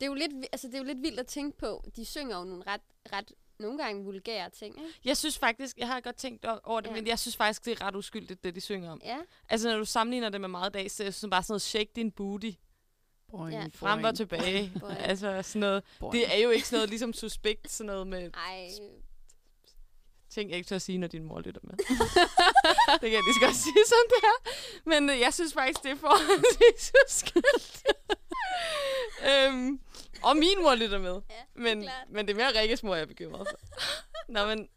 [0.00, 1.84] Det er jo lidt, altså, det er jo lidt vildt at tænke på.
[1.96, 2.80] De synger jo nogle ret,
[3.12, 4.98] ret nogle gange vulgære ting, ikke?
[5.04, 6.94] Jeg synes faktisk, jeg har godt tænkt over det, Ja.
[6.94, 9.00] men jeg synes faktisk, det er ret uskyldigt, det de synger om.
[9.04, 9.18] Ja.
[9.48, 11.62] Altså, når du sammenligner det med meget dag, så er det sådan bare sådan noget,
[11.62, 12.50] shake din booty,
[13.30, 13.66] Boing, Ja.
[13.74, 14.72] frem og tilbage.
[14.80, 14.98] Boing.
[14.98, 15.84] altså, sådan noget.
[16.00, 16.12] boing.
[16.14, 18.68] Det er jo ikke sådan noget ligesom suspekt, sådan noget med Ej,
[20.30, 21.74] ting, jeg ikke tør at sige, når din mor lytter med.
[23.00, 24.50] det kan jeg lige så godt sige, som det er.
[24.84, 27.84] Men øh, jeg synes faktisk, det er forholdsvis uskyldigt.
[29.30, 29.80] øhm,
[30.22, 31.20] og min mor lytter med.
[31.30, 31.94] Ja, men, klart.
[32.10, 33.58] men det er mere Rikkes mor, jeg er bekymret for.
[34.32, 34.68] Nå, men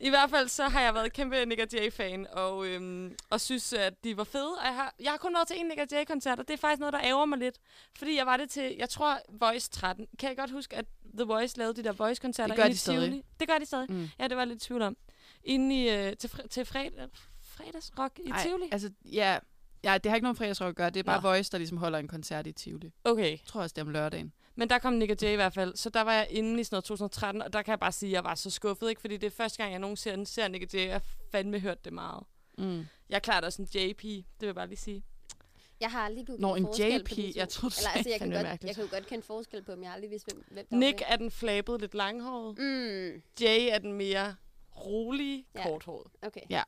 [0.00, 4.04] I hvert fald så har jeg været kæmpe Nick Jay-fan, og, øhm, og synes, at
[4.04, 4.54] de var fede.
[4.58, 6.80] Og jeg har, jeg har kun været til en Nick Jay-koncert, og det er faktisk
[6.80, 7.58] noget, der ærger mig lidt.
[7.98, 10.06] Fordi jeg var det til, jeg tror, Voice 13.
[10.18, 10.84] Kan jeg godt huske, at
[11.18, 13.00] The Voice lavede de der Voice-koncerter Det gør de i stadig.
[13.00, 13.22] Tivoli?
[13.40, 13.92] Det gør de stadig.
[13.92, 14.08] Mm.
[14.18, 14.96] Ja, det var jeg lidt tvivl om.
[15.44, 17.08] Inde i, øh, til, fre- til fredag,
[17.42, 18.68] fredagsrock i Ej, Tivoli?
[18.72, 19.38] Altså, ja,
[19.84, 20.90] ja, det har ikke noget med fredagsrock at gøre.
[20.90, 21.28] Det er bare Nå.
[21.28, 22.92] Voice, der ligesom holder en koncert i Tivoli.
[23.04, 23.38] Jeg Okay.
[23.46, 24.32] tror også, det er om lørdagen.
[24.56, 26.74] Men der kom Nick Jay i hvert fald, så der var jeg inde i sådan
[26.74, 29.00] noget 2013, og der kan jeg bare sige, at jeg var så skuffet, ikke?
[29.00, 31.84] Fordi det er første gang, jeg nogensinde ser Nick Jay, og jeg har fandme hørt
[31.84, 32.24] det meget.
[32.58, 32.86] Mm.
[33.08, 35.02] Jeg er klart også en JP, det vil jeg bare lige sige.
[35.80, 37.16] Jeg har aldrig kunne Nå, kende en forskel på JP.
[37.16, 37.38] de to.
[37.38, 38.68] Jeg troede, du Eller, altså, jeg, kan godt, mærkeligt.
[38.68, 39.82] jeg kan jo godt kende forskel på dem.
[39.82, 42.58] Jeg har aldrig vidst, hvem, hvem der Nick er den flabede, lidt langhåret.
[42.58, 44.34] Mm, Jay er den mere
[44.76, 45.62] rolige, Ja.
[45.62, 46.06] korthåret.
[46.22, 46.40] okay.
[46.50, 46.62] Ja.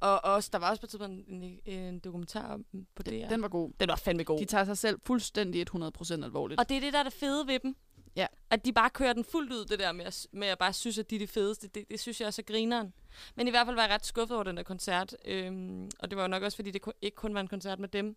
[0.00, 3.30] Og også, der var også på et tidspunkt en, en dokumentar om på det.
[3.30, 3.70] Den var god.
[3.80, 4.38] den var fandme god.
[4.38, 6.60] De tager sig selv fuldstændig 100% alvorligt.
[6.60, 7.76] Og det er det, der er det fede ved dem.
[8.16, 8.26] Ja.
[8.50, 10.98] At de bare kører den fuldt ud, det der med at, med at bare synes,
[10.98, 11.68] at de er de fedeste.
[11.68, 12.92] Det, det synes jeg også er grineren.
[13.34, 15.16] Men i hvert fald var jeg ret skuffet over den der koncert.
[15.24, 17.88] Øhm, og det var jo nok også, fordi det ikke kun var en koncert med
[17.88, 18.16] dem,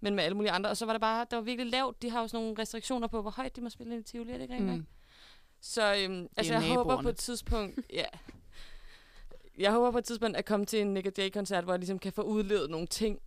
[0.00, 0.70] men med alle mulige andre.
[0.70, 2.02] Og så var det bare, det var virkelig lavt.
[2.02, 4.30] De har jo sådan nogle restriktioner på, hvor højt de må spille ind i Tivoli,
[4.30, 4.76] er det ikke rigtigt?
[4.76, 4.86] mm.
[5.60, 7.80] Så øhm, altså, jeg håber på et tidspunkt...
[7.92, 8.04] ja.
[9.60, 12.12] Jeg håber på et tidspunkt at komme til en Nick Jay-koncert, hvor jeg ligesom kan
[12.12, 13.20] få udlevet nogle ting.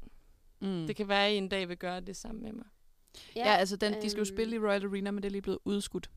[0.59, 0.87] Mm.
[0.87, 2.65] Det kan være, at I en dag vil gøre det sammen med mig.
[3.35, 5.31] Ja, ja altså, den, de skal jo øhm, spille i Royal Arena, men det er
[5.31, 6.09] lige blevet udskudt.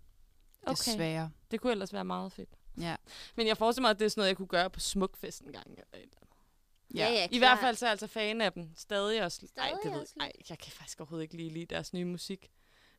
[0.63, 0.73] Okay.
[0.73, 1.31] Desværre.
[1.51, 2.49] Det kunne ellers være meget fedt.
[2.81, 2.97] Ja.
[3.37, 5.53] Men jeg forestiller mig, at det er sådan noget, jeg kunne gøre på Smukfest en
[5.53, 5.71] gang.
[5.71, 6.37] eller et eller andet.
[6.95, 7.41] Ja, ja, I klart.
[7.41, 8.71] hvert fald så er jeg altså fan af dem.
[8.77, 9.41] Stadig også.
[9.43, 12.51] Ej, Stadig det ved, ej, jeg kan faktisk overhovedet ikke lige lide deres nye musik.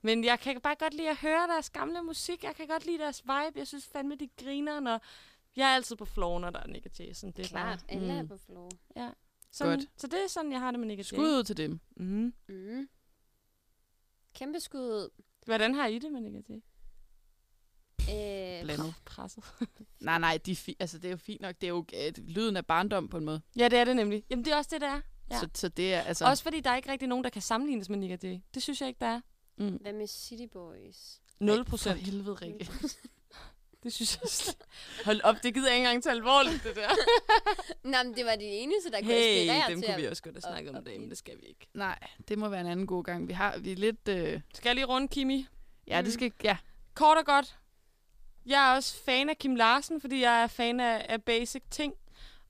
[0.02, 2.44] Men jeg kan bare godt lide at høre deres gamle musik.
[2.44, 3.60] Jeg kan godt lide deres vibe.
[3.60, 5.02] Jeg synes fandme, de griner, når...
[5.58, 6.88] Jeg er altid på floor, når der er Nick.
[6.96, 8.28] Sådan, det er Klart, Bare, alle er Mm.
[8.28, 8.70] på flow.
[9.52, 9.90] sådan, Godt.
[9.98, 11.04] Så det er sådan, jeg har det med Nick Jay.
[11.04, 11.80] Skud ud til dem.
[11.96, 12.34] Mm.
[12.50, 12.88] Mm.
[14.34, 15.10] Kæmpe skud ud.
[15.46, 16.56] Hvordan har I det med Nick Jay?
[18.10, 18.94] Øh, Blandet.
[19.06, 19.44] Presset.
[20.00, 21.56] Nej, nej, de er fi- altså, det er jo fint nok.
[21.62, 23.42] Det er jo øh, lyden af barndom på en måde.
[23.58, 24.24] ja, det er det nemlig.
[24.30, 25.02] Jamen, det er også det, der er.
[25.32, 25.40] Ja.
[25.40, 26.26] Så, så det er altså...
[26.26, 28.40] Også fordi der er ikke rigtig nogen, der kan sammenlignes med Nick Jay.
[28.54, 29.22] Det synes jeg ikke, der er.
[29.58, 29.76] mm.
[29.76, 31.22] hvad med City Boys?
[31.40, 32.00] 0 For procent.
[32.00, 32.70] helvede, Rikke.
[33.84, 34.58] Det synes jeg slet-
[35.06, 36.90] Hold op, det gider jeg ikke engang tage alvorligt, det der.
[37.92, 40.08] Nå, men det var de eneste, der kunne Hey, inspirere dem til kunne at- vi
[40.08, 41.68] også godt have snakket om i dag, men det skal vi ikke.
[41.74, 43.28] Nej, det må være en anden god gang.
[43.28, 44.08] Vi har vi er lidt...
[44.08, 44.42] Øh...
[44.54, 45.48] Skal jeg lige runde Kimi?
[45.88, 46.06] Ja, Mm.
[46.06, 46.32] det skal...
[46.44, 46.58] Ja.
[46.94, 47.58] Kort og godt.
[48.46, 51.94] Jeg er også fan af Kim Larsen, fordi jeg er fan af, af basic ting.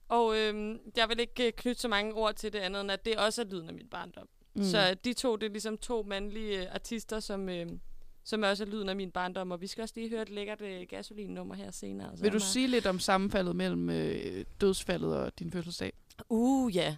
[0.08, 3.04] Og øhm, jeg vil ikke øh, knytte så mange ord til det andet, end at
[3.04, 4.28] det også er lyden af min barndom.
[4.54, 4.64] Mm.
[4.64, 7.66] Så de to, det er ligesom to mandlige øh, artister, som, øh,
[8.28, 9.50] som også er lyden af min barndom.
[9.50, 12.16] Og vi skal også lige høre et lækkert øh, gasolin-nummer her senere.
[12.16, 15.92] Så Vil du sige lidt om sammenfaldet mellem øh, dødsfaldet og din fødselsdag?
[16.28, 16.96] Uh, ja.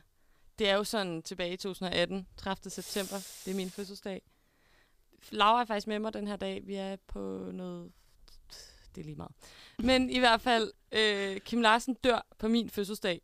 [0.59, 2.71] Det er jo sådan tilbage i 2018, 30.
[2.71, 3.17] september.
[3.45, 4.23] Det er min fødselsdag.
[5.31, 6.67] Laura er faktisk med mig den her dag.
[6.67, 7.93] Vi er på noget...
[8.95, 9.33] Det er lige meget.
[9.79, 13.23] Men i hvert fald, øh, Kim Larsen dør på min fødselsdag.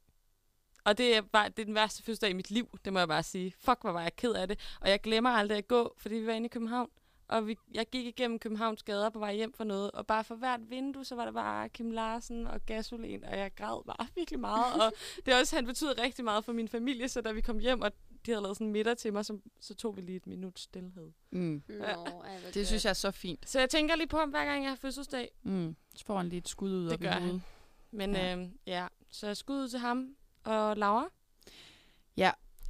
[0.85, 3.09] Og det er, bare, det er den værste fødselsdag i mit liv, det må jeg
[3.09, 3.55] bare sige.
[3.59, 4.59] Fuck, hvor var jeg ked af det.
[4.81, 6.91] Og jeg glemmer aldrig at gå, fordi vi var inde i København.
[7.29, 10.35] Og vi, jeg gik igennem Københavns gader på vej hjem for noget, og bare for
[10.35, 14.41] hvert vindue, så var der bare Kim Larsen og gasolin, og jeg græd bare virkelig
[14.41, 14.83] meget.
[14.83, 14.93] Og
[15.27, 17.81] det er også, han betyder rigtig meget for min familie, så da vi kom hjem,
[17.81, 17.93] og
[18.27, 20.59] de havde lavet sådan en middag til mig, så, så tog vi lige et minut
[20.59, 21.11] stillhed.
[21.31, 21.63] Mm.
[21.69, 23.49] Nå, ej, hvor Det synes jeg er så fint.
[23.51, 25.31] Så jeg tænker lige på ham, hver gang jeg har fødselsdag.
[25.43, 25.77] Mm.
[25.95, 27.43] Så får han lige et skud ud Det op i gør han.
[27.91, 28.27] Men Ja.
[28.27, 28.87] ja, øh, ja.
[29.11, 31.09] så skud ud til ham og Laura.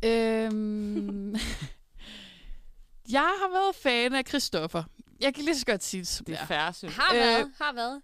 [0.04, 1.36] Øhm,
[3.12, 4.82] jeg har været fan af Christoffer.
[5.20, 7.52] Jeg kan lige så godt sige det, som Det er færre, synes Har Øh, været,
[7.60, 8.02] har været.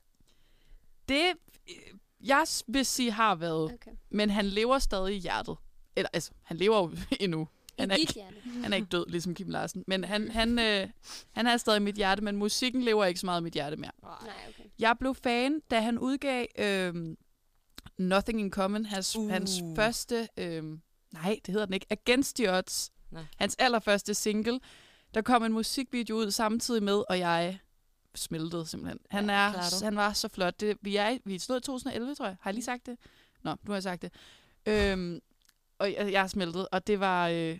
[1.09, 1.23] Det,
[1.71, 1.75] øh,
[2.21, 3.73] jeg vil sige, har været.
[3.73, 3.91] Okay.
[4.11, 5.57] Men han lever stadig i hjertet.
[5.97, 6.93] Eller, altså, han lever jo
[7.25, 7.49] endnu.
[7.79, 8.37] Han I er, dit ikke, hjerte.
[8.62, 9.85] han er ikke død, ligesom Kim Larsen.
[9.87, 10.88] Men han, han, øh,
[11.33, 13.77] han er stadig i mit hjerte, men musikken lever ikke så meget i mit hjerte
[13.77, 13.91] mere.
[14.03, 14.12] Nej,
[14.49, 14.65] okay.
[14.79, 16.95] Jeg blev fan, da han udgav øh,
[17.99, 19.17] Nothing in Common, hans.
[19.17, 19.31] Uh.
[19.31, 20.65] hans første, øh,
[21.12, 23.23] nej, det hedder den ikke, Against the Odds, Nej.
[23.37, 24.61] hans allerførste single.
[25.14, 27.59] Der kom en musikvideo ud samtidig med, og jeg
[28.14, 28.98] smeltede simpelthen.
[29.11, 30.61] Han, Ja, er, han var så flot.
[30.61, 32.37] Det, vi er, vi noget i 2011, tror jeg.
[32.40, 32.96] Har jeg lige sagt det?
[33.42, 34.12] Nå, nu har jeg sagt det.
[34.66, 35.20] Øhm,
[35.79, 37.29] og jeg, jeg har smeltet, og det var...
[37.29, 37.59] Øh,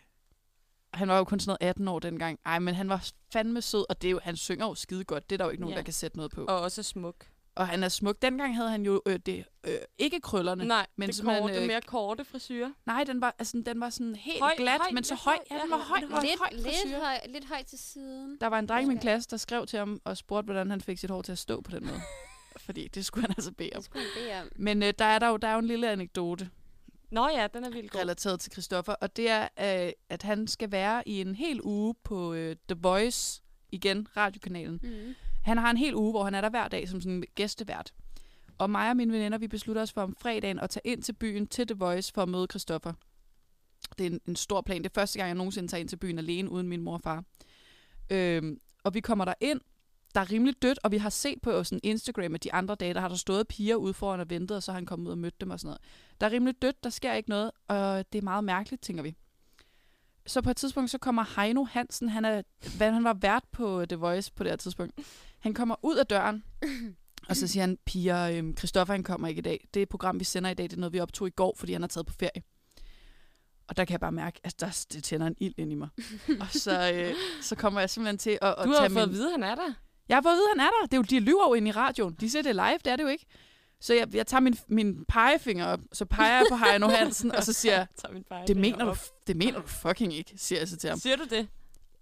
[0.95, 2.39] han var jo kun sådan noget 18 år dengang.
[2.47, 5.31] Ej, men han var fandme sød, og det er jo, han synger jo skide godt.
[5.31, 5.77] Det er der jo ikke nogen, Ja.
[5.79, 6.45] der kan sætte noget på.
[6.45, 7.27] Og også smuk.
[7.55, 8.23] Og han er smuk.
[8.23, 10.65] Dengang havde han jo øh, det, øh, ikke krøllerne.
[10.65, 12.71] Nej, men det, korte, øh, mere korte frisyrer.
[12.87, 15.35] Nej, den var, altså, den var sådan helt Høj, glat, høj, men så høj.
[15.35, 15.99] høj, Ja, den var høj.
[15.99, 18.39] lidt Den var Lidt, høj lidt, høj, lidt høj til siden.
[18.41, 20.81] Der var en dreng i min klasse, der skrev til ham og spurgte, hvordan han
[20.81, 22.01] fik sit hår til at stå på den måde.
[22.67, 23.79] Fordi det skulle han altså bede om.
[23.79, 24.49] Det skulle han bede om.
[24.57, 26.51] Men øh, der, er der, jo, der er jo en lille anekdote
[27.11, 28.01] Nå ja, den er vildt god.
[28.01, 29.43] relateret til Christoffer, og det er,
[29.87, 34.81] øh, at han skal være i en hel uge på øh, The Voice, igen, radiokanalen.
[34.83, 35.15] Mm.
[35.43, 37.93] Han har en hel uge, hvor han er der hver dag som sådan en gæstevært.
[38.59, 41.13] og mig og mine veninder, vi beslutter os for om fredagen at tage ind til
[41.13, 42.93] byen til The Voice for at møde Christoffer.
[43.99, 44.83] Det er en, en stor plan.
[44.83, 47.01] Det er første gang, jeg nogensinde tager ind til byen alene, uden min mor og
[47.01, 47.25] far.
[48.11, 49.61] Øhm, og vi kommer der ind.
[50.15, 52.95] Der er rimelig dødt, og vi har set på sådan Instagram, at de andre dage,
[52.95, 55.13] der har der stået piger ude foran og ventet, og så har han kommet ud
[55.13, 55.81] og mødt dem og sådan noget.
[56.21, 59.15] Der er rimelig dødt, der sker ikke noget, og det er meget mærkeligt, tænker vi.
[60.27, 62.43] Så på et tidspunkt, så kommer Heino Hansen, han, er,
[62.79, 65.01] han var vært på The Voice på det her tidspunkt.
[65.43, 66.45] Han kommer ud af døren,
[67.29, 69.69] og så siger han, piger, øhm, Christoffer han kommer ikke i dag.
[69.75, 71.83] Det program, vi sender i dag, det er noget, vi optog i går, fordi han
[71.83, 72.43] har taget på ferie.
[73.69, 75.89] Og der kan jeg bare mærke, at der, det tænder en ild ind i mig.
[76.41, 79.03] og så, øh, så kommer jeg simpelthen til at, at Du har tage fået min...
[79.03, 79.75] at vide, han er der.
[80.09, 80.87] Jeg har fået at vide, han er der.
[80.87, 82.17] Det er jo, de lyver jo ind i radioen.
[82.21, 83.27] De siger det live, det er det jo ikke.
[83.81, 87.45] Så jeg, jeg tager min, min pegefinger op, så peger jeg på Heino Hansen, og
[87.45, 88.95] så siger jeg, min det mener, du,
[89.27, 90.99] det mener du fucking ikke, siger jeg så til ham.
[90.99, 91.49] Siger du det?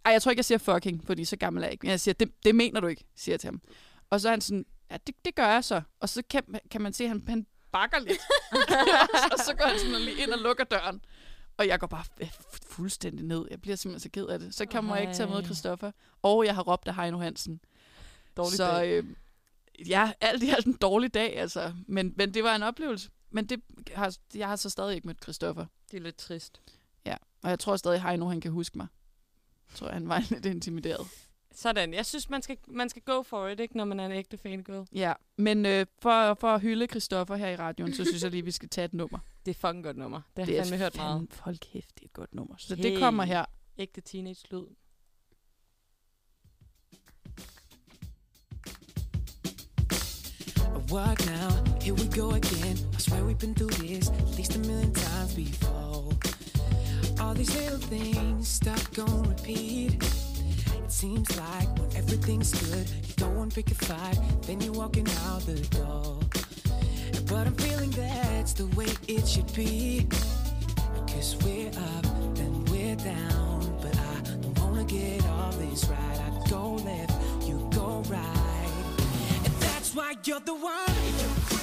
[0.04, 1.86] Ej, jeg tror ikke, jeg siger fucking, fordi så gammel er jeg ikke.
[1.86, 3.60] Men jeg siger, det, det mener du ikke, siger jeg til ham.
[4.10, 5.82] Og så er han sådan, ja, det, det gør jeg så.
[6.00, 8.18] Og så kan, kan man se, at han, han bakker lidt.
[9.32, 11.00] og så går han sådan lige ind og lukker døren.
[11.56, 12.04] Og jeg går bare
[12.62, 13.46] fuldstændig ned.
[13.50, 14.54] Jeg bliver simpelthen så ked af det.
[14.54, 15.44] Så kommer jeg ikke til at møde.
[15.44, 15.92] Christoffer.
[16.22, 17.60] Og jeg har råbt af Heino Hansen.
[18.36, 18.88] Dårlig så dag.
[18.88, 19.04] Øh,
[19.88, 21.72] ja, alt i alt en dårlig dag, altså.
[21.86, 23.10] Men, men det var en oplevelse.
[23.30, 23.62] Men det
[23.94, 25.66] har, jeg har så stadig ikke mødt Christoffer.
[25.90, 26.60] Det er lidt trist.
[27.42, 28.86] Og jeg tror stadig, Heino han kan huske mig.
[29.70, 31.06] Jeg tror, han var lidt intimideret.
[31.54, 31.94] Sådan.
[31.94, 34.38] Jeg synes, man skal, man skal go for it, ikke, når man er en ægte
[34.38, 34.86] fangirl.
[34.92, 38.44] Ja, men øh, for, for at hylde Christoffer her i radioen, så synes jeg lige,
[38.44, 39.18] vi skal tage et nummer.
[39.46, 40.20] Det er fucking godt nummer.
[40.36, 41.28] Det har det jeg fandme hørt meget.
[41.40, 42.54] Hold kæft, det er et godt nummer.
[42.58, 42.82] Så Hey.
[42.82, 43.44] det kommer her.
[43.78, 44.66] Ægte teenage-lyd.
[50.90, 51.50] What now?
[51.80, 52.76] Here we go again.
[52.96, 56.10] I swear we've been through this at least a million times before.
[57.20, 58.60] All these little things
[58.94, 59.94] go and repeat.
[59.94, 65.06] It seems like when everything's good, you go and pick a fight, then you're walking
[65.26, 66.18] out the door.
[67.26, 70.06] But I'm feeling that's the way it should be.
[71.06, 72.04] Cause we're up,
[72.34, 73.78] then we're down.
[73.80, 76.18] But I don't wanna get all this right.
[76.18, 78.72] I go left, you go right.
[79.44, 81.59] And that's why you're the one.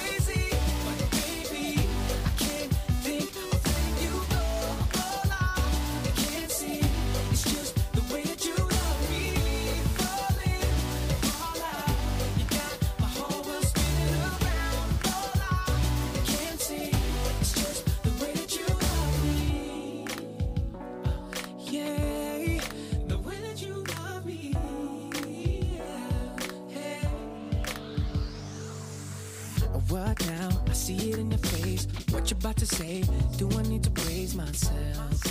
[30.88, 31.86] See it in your face.
[32.12, 33.04] What you're about to say?
[33.36, 35.22] Do I need to praise myself?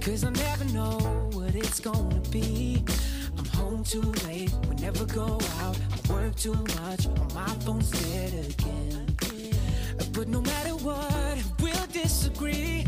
[0.00, 0.98] Cause I never know
[1.32, 2.84] what it's gonna be.
[3.38, 5.78] I'm home too late, we never go out.
[5.94, 9.16] I work too much, on my phone's dead again.
[10.12, 12.84] But no matter what, we'll disagree.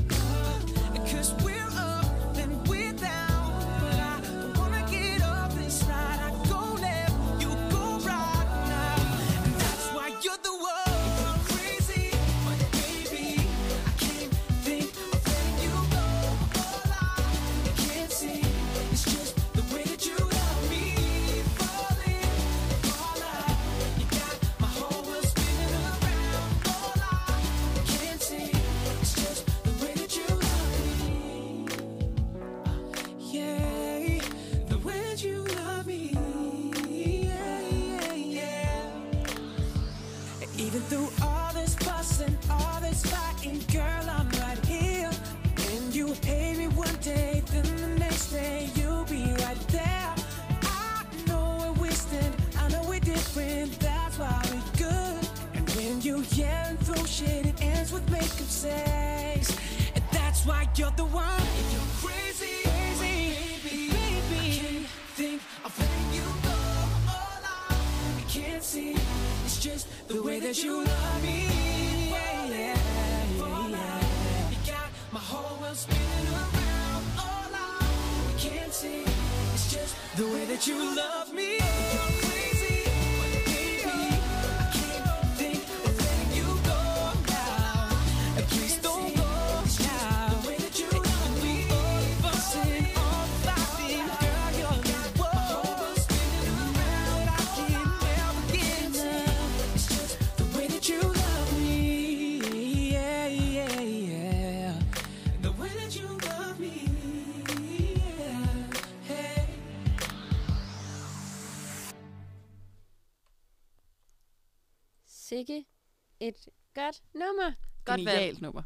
[116.29, 117.53] Et godt nummer.
[117.85, 118.19] Godt valg.
[118.19, 118.63] Genialt nummer.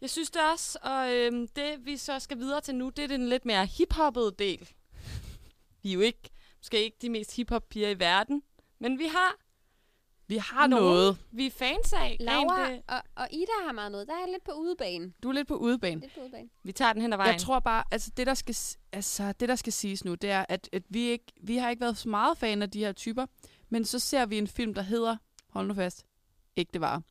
[0.00, 3.08] Jeg synes det også, og øhm, det vi så skal videre til nu, det er
[3.08, 4.68] den lidt mere hiphoppede del.
[5.82, 8.42] Vi er jo ikke, måske ikke de mest hiphop-piger i verden,
[8.78, 9.34] men vi har
[10.26, 11.18] Vi har nogen, noget.
[11.30, 12.16] vi er fans af.
[12.20, 14.08] Laura øh, og, og Ida har meget noget.
[14.08, 15.12] Der er jeg lidt på udebane.
[15.22, 16.00] Du er lidt på udebane.
[16.00, 16.48] Lidt på udebane.
[16.62, 17.32] vi tager den hen ad vejen.
[17.32, 18.56] Jeg tror bare, altså det der skal,
[18.92, 21.80] altså, det, der skal siges nu, det er, at, at vi, ikke, vi har ikke
[21.80, 23.26] været så meget fan af de her typer,
[23.68, 25.16] men så ser vi en film, der hedder,
[25.50, 26.06] hold nu fast,
[26.56, 27.02] ikke det var.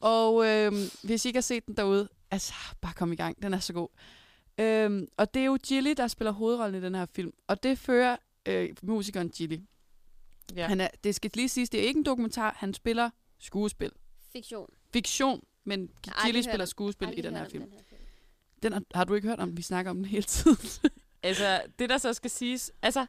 [0.00, 3.54] Og øhm, hvis I ikke har set den derude, altså bare kom i gang, den
[3.54, 3.88] er så god.
[4.58, 7.78] Øhm, og det er jo Gilly, der spiller hovedrollen i den her film, og det
[7.78, 9.58] fører øh, musikeren Gilly.
[10.56, 10.66] ja.
[10.66, 13.92] Han er, det skal lige siges, det er ikke en dokumentar, han spiller skuespil.
[14.32, 14.70] Fiktion.
[14.92, 15.90] Fiktion, men
[16.24, 17.62] Gilly spiller skuespil i den her film.
[17.62, 18.00] Den her film.
[18.62, 19.56] Den har, har du ikke hørt om?
[19.56, 20.58] Vi snakker om den hele tiden.
[21.24, 23.06] Altså, det der så skal siges, altså,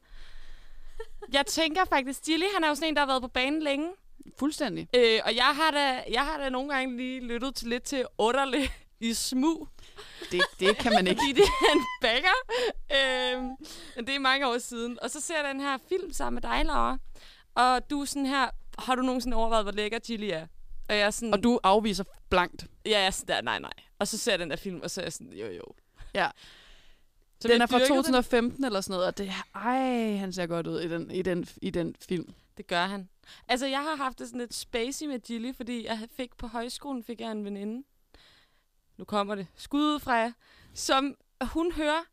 [1.34, 3.91] jeg tænker faktisk, Gilly, han er jo sådan en, der har været på banen længe,
[4.40, 4.88] Fuldstændig.
[4.96, 8.06] øh, og jeg har, da, jeg har da nogle gange lige lyttet til lidt til
[8.18, 8.70] Otterle
[9.00, 9.68] i smug,
[10.32, 11.22] Det, det kan man ikke.
[11.22, 12.38] fordi det er en banger.
[12.92, 13.50] Øhm,
[13.96, 14.98] men det er mange år siden.
[15.02, 16.98] Og så ser jeg den her film sammen med dig, Laura.
[17.56, 18.50] Og du er sådan her,
[18.80, 20.48] har du nogensinde overvejet, hvor lækker Gilly er?
[20.90, 22.66] Og jeg er sådan, Og du afviser blankt.
[22.86, 23.72] ja, jeg er sådan der, nej, nej.
[24.00, 25.64] Og så ser jeg den der film, og så er jeg sådan, jo, jo.
[26.14, 26.30] Ja.
[27.42, 30.68] Så den er fra dyrkede 2015 eller sådan noget, og det ej, han ser godt
[30.68, 32.34] ud i den, i den, i den film.
[32.58, 33.10] Det gør han.
[33.47, 37.03] Altså, jeg har haft det sådan lidt spacey med Gilly, fordi jeg fik på højskolen
[37.03, 37.88] fik jeg en veninde.
[38.97, 39.47] Nu kommer det.
[39.56, 40.32] Skud ud fra jer.
[40.74, 42.03] Som hun hører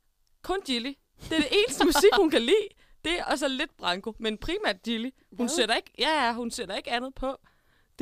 [0.43, 0.93] kun Gilly.
[1.21, 2.69] Det er det eneste musik, hun kan lide.
[3.05, 5.11] Det er og så lidt Branko, men primært Gilly.
[5.31, 5.49] Hun Hvad?
[5.49, 7.37] sætter ikke, ja, ja, hun sætter ikke andet på.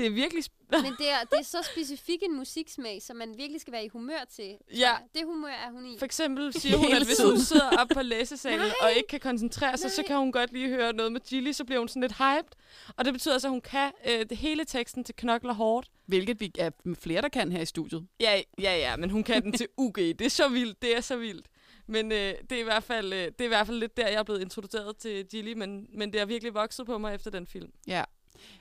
[0.00, 0.44] Det er virkelig...
[0.44, 3.84] Sp- Men det er, det er så specifik en musiksmag, som man virkelig skal være
[3.84, 4.44] i humør til.
[4.44, 4.78] Ja.
[4.78, 4.98] jeg.
[5.14, 5.98] Det humør er hun i.
[5.98, 9.76] For eksempel siger hun, at hvis hun sidder op på læsesalen og ikke kan koncentrere
[9.76, 10.06] sig, så Nej.
[10.06, 12.52] kan hun godt lige høre noget med Gilly, så bliver hun sådan lidt hyped.
[12.96, 15.90] Og det betyder altså, at hun kan øh, det hele teksten til Knokler Hårdt.
[16.06, 18.06] Hvilket vi er flere, der kan her i studiet.
[18.20, 19.96] Ja, ja, ja, men hun kan den til UG.
[19.96, 21.46] Det er så vildt, det er så vildt.
[21.86, 24.08] Men øh, det, er i hvert fald, øh, det er i hvert fald lidt der,
[24.08, 27.30] jeg er blevet introduceret til Gilly, men, men det har virkelig vokset på mig efter
[27.30, 27.70] den film.
[27.86, 28.04] Ja.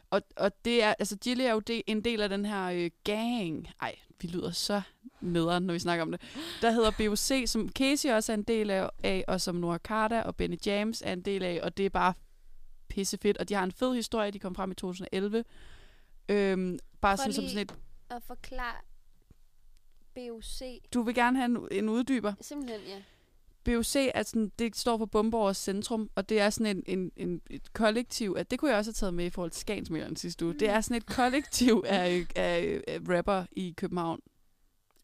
[0.10, 2.92] Og, og det er, altså Gilly er jo det, en del af den her øh,
[3.04, 3.68] gang.
[3.82, 4.82] Ej, vi lyder så
[5.22, 6.22] nederen, når vi snakker om det.
[6.62, 10.36] Der hedder BOC, som Casey også er en del af, og som Nora Carter og
[10.36, 12.14] Benny James er en del af, og det er bare
[12.88, 13.38] pissefedt.
[13.38, 15.44] Og de har en fed historie, de kom frem i 2011.
[16.30, 17.76] Øhm, bare Prøv sådan som sådan et,
[18.10, 18.76] At forklare
[20.16, 20.62] BOC.
[20.94, 22.34] du vil gerne have en, en uddyber.
[22.42, 23.02] Simpelthen, ja.
[23.64, 27.42] BOC er sådan, det står for Bombeovers Centrum, og det er sådan en, en, en,
[27.50, 30.46] et kollektiv, at det kunne jeg også have taget med i forhold til Skansmølleren sidste
[30.46, 30.54] uge.
[30.54, 34.20] Det er sådan et kollektiv af, af, af rapper i København,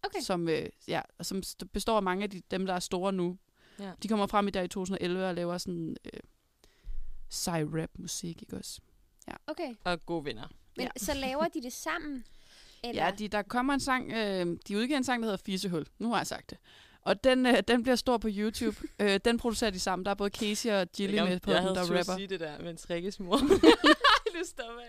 [0.04, 0.20] Okay.
[0.22, 3.14] som, øh, ja, og som st- består af mange af de, dem, der er store
[3.14, 3.38] nu.
[3.80, 3.92] Ja.
[4.04, 6.20] De kommer frem i der i 2011 og laver sådan øh,
[7.30, 8.80] sci rap musik, ikke også?
[9.48, 9.76] Okay.
[9.84, 10.48] Og gode venner.
[10.78, 10.90] Men Ja.
[10.98, 12.26] så laver de det sammen?
[12.84, 13.06] Eller?
[13.06, 15.86] Ja, de, der kommer en sang, øh, de udgiver en sang, der hedder Fisehul.
[16.00, 16.58] Nu har jeg sagt det.
[17.06, 18.78] Og den, øh, den bliver stor på YouTube.
[19.02, 20.06] øh, den producerer de sammen.
[20.06, 22.16] Der er både Casey og Gilly med på jeg den, havde der rapper.
[22.16, 23.38] sige det der, mens Rikkes mor.
[23.38, 24.82] det stopper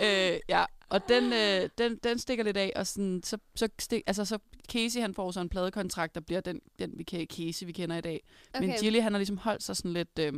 [0.00, 0.34] jeg.
[0.34, 4.02] øh, ja, og den, øh, den, den stikker lidt af, og sådan, så, så, stik,
[4.06, 4.38] altså, så
[4.72, 7.96] Casey han får så en pladekontrakt, der bliver den, den vi kan, Casey, vi kender
[7.96, 8.22] i dag.
[8.54, 8.66] Okay.
[8.66, 10.32] Men Gilly, han har ligesom holdt sig sådan lidt, øh,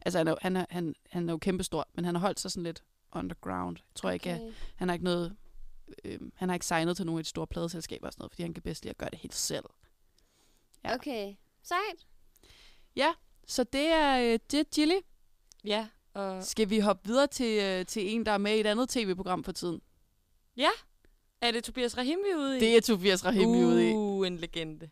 [0.00, 2.40] altså han er, jo- han, er, han, han er jo kæmpestor, men han har holdt
[2.40, 2.82] sig sådan lidt
[3.12, 3.76] underground.
[3.78, 4.14] Jeg tror okay.
[4.14, 4.40] ikke, at
[4.76, 5.36] han har ikke noget,
[6.04, 8.42] øh, han har ikke signet til nogle af de store pladeselskaber og sådan noget, fordi
[8.42, 9.64] han kan bedst lide at gøre det helt selv.
[10.84, 10.94] Ja.
[10.94, 11.34] Okay.
[11.62, 12.06] Sejt.
[13.46, 15.00] Så det er, øh, det er Gilly.
[15.64, 18.66] Ja, og Skal vi hoppe videre til, øh, til en, der er med i et
[18.66, 19.80] andet tv-program for tiden?
[21.40, 22.60] er det Tobias Rahim, vi er ude i?
[22.60, 23.92] Det er Tobias Rahim, vi er ude i.
[23.92, 24.90] Uh, en legende.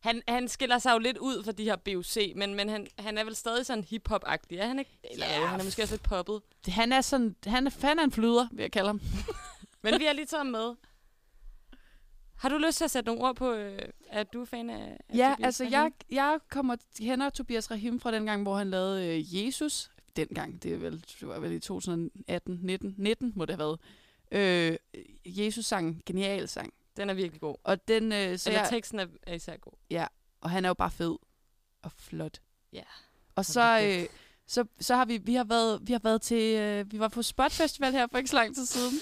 [0.00, 3.18] Han, han skiller sig jo lidt ud fra de her BUC, men, men han, han
[3.18, 4.98] er vel stadig sådan hip-hop-agtig, er han ikke?
[5.04, 5.40] Eller Ja.
[5.40, 5.46] ja.
[5.46, 6.40] han er måske også lidt poppet.
[6.68, 9.00] Han er sådan, han er fan af en flyder, vil jeg kalde ham.
[9.82, 10.74] Men vi har lige taget ham med.
[12.38, 13.78] Har du lyst til at sætte nogle ord på, øh,
[14.08, 15.72] at du er fan af, af Ja, Tobias altså Rahim?
[15.72, 19.90] jeg, jeg kommer kender Tobias Rahim fra den gang, hvor han lavede øh, Jesus.
[20.16, 23.80] Dengang, det, er vel, det var vel i 2018, 19, 19 må det have været.
[24.32, 24.76] Øh,
[25.24, 26.72] Jesus sang, genial sang.
[26.96, 27.56] Den er virkelig god.
[27.64, 29.72] Og, den, øh, så Eller jeg, teksten er, er især god.
[30.40, 31.16] og han er jo bare fed
[31.82, 32.40] og flot.
[32.72, 32.82] Ja.
[33.34, 34.06] Og så, øh,
[34.46, 37.22] så, så har vi, vi har været, vi har været til, øh, vi var på
[37.22, 39.00] Spot Festival her for ikke så lang tid siden,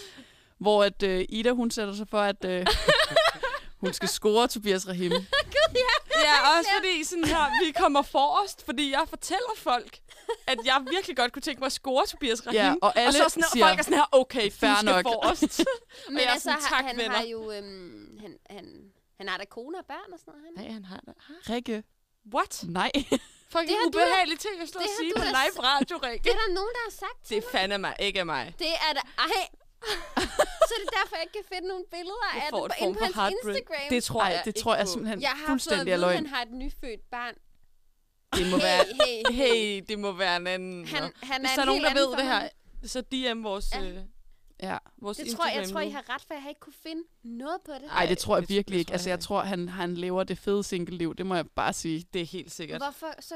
[0.59, 2.67] hvor at øh, Ida, hun sætter sig for, at øh,
[3.87, 5.13] hun skal score Tobias Rahim.
[6.25, 9.99] Ja, også fordi sådan her, vi kommer forrest, fordi jeg fortæller folk,
[10.47, 12.61] at jeg virkelig godt kunne tænke mig at score Tobias Rahim.
[12.61, 15.03] Ja, og alle og så sådan, her, siger, folk er sådan her, okay, fair nok.
[15.05, 15.61] forrest.
[16.09, 17.17] Men jeg er altså, sådan, har- tak, han venner.
[17.17, 17.51] har jo...
[17.53, 18.65] Øhm, han, han,
[19.19, 20.45] han har da kone og børn og sådan noget.
[20.57, 20.65] Han.
[20.65, 21.15] Nej, han har det.
[21.51, 21.83] Rikke,
[22.35, 22.65] What?
[22.69, 22.91] Nej.
[23.53, 25.97] Fucking Det har du da- ubehageligt ting at stå og sige på da live radio,
[26.03, 26.25] Rikke.
[26.25, 28.55] Det er der nogen, der har sagt til Det er fandme mig, ikke mig.
[28.59, 29.01] Det er da...
[29.19, 29.49] Ej.
[30.69, 32.85] Så det er derfor, jeg ikke kan finde nogle billeder Jeg af det et på,
[32.85, 33.57] inde på hans heartbreak.
[33.57, 33.89] Instagram.
[33.91, 34.91] Det tror Ej, jeg det ikke tror jeg på.
[34.93, 36.17] simpelthen jeg har fået at fuldstændig vide, er at løgn.
[36.17, 37.35] han har et nyfødt barn.
[38.37, 38.85] Det må Hey, være...
[38.85, 39.55] hey, hey.
[39.55, 40.87] Hey, det må være en anden.
[40.87, 42.49] Han, han Hvis er der er en nogen, der ved det her, ham.
[42.85, 43.83] så DM vores, Ja.
[43.83, 43.97] øh,
[44.63, 44.79] Ja.
[44.99, 47.03] vores Det tror jeg, jeg tror, I har ret, for jeg har ikke kunne finde
[47.25, 47.85] noget på det.
[47.91, 48.89] Ej, det tror jeg det- virkelig det ikke.
[48.89, 51.15] tror Altså, jeg jeg tror, han, han lever det fede single-liv.
[51.15, 52.05] Det må jeg bare sige.
[52.13, 52.81] Det er helt sikkert.
[52.83, 53.35] Hvorfor så...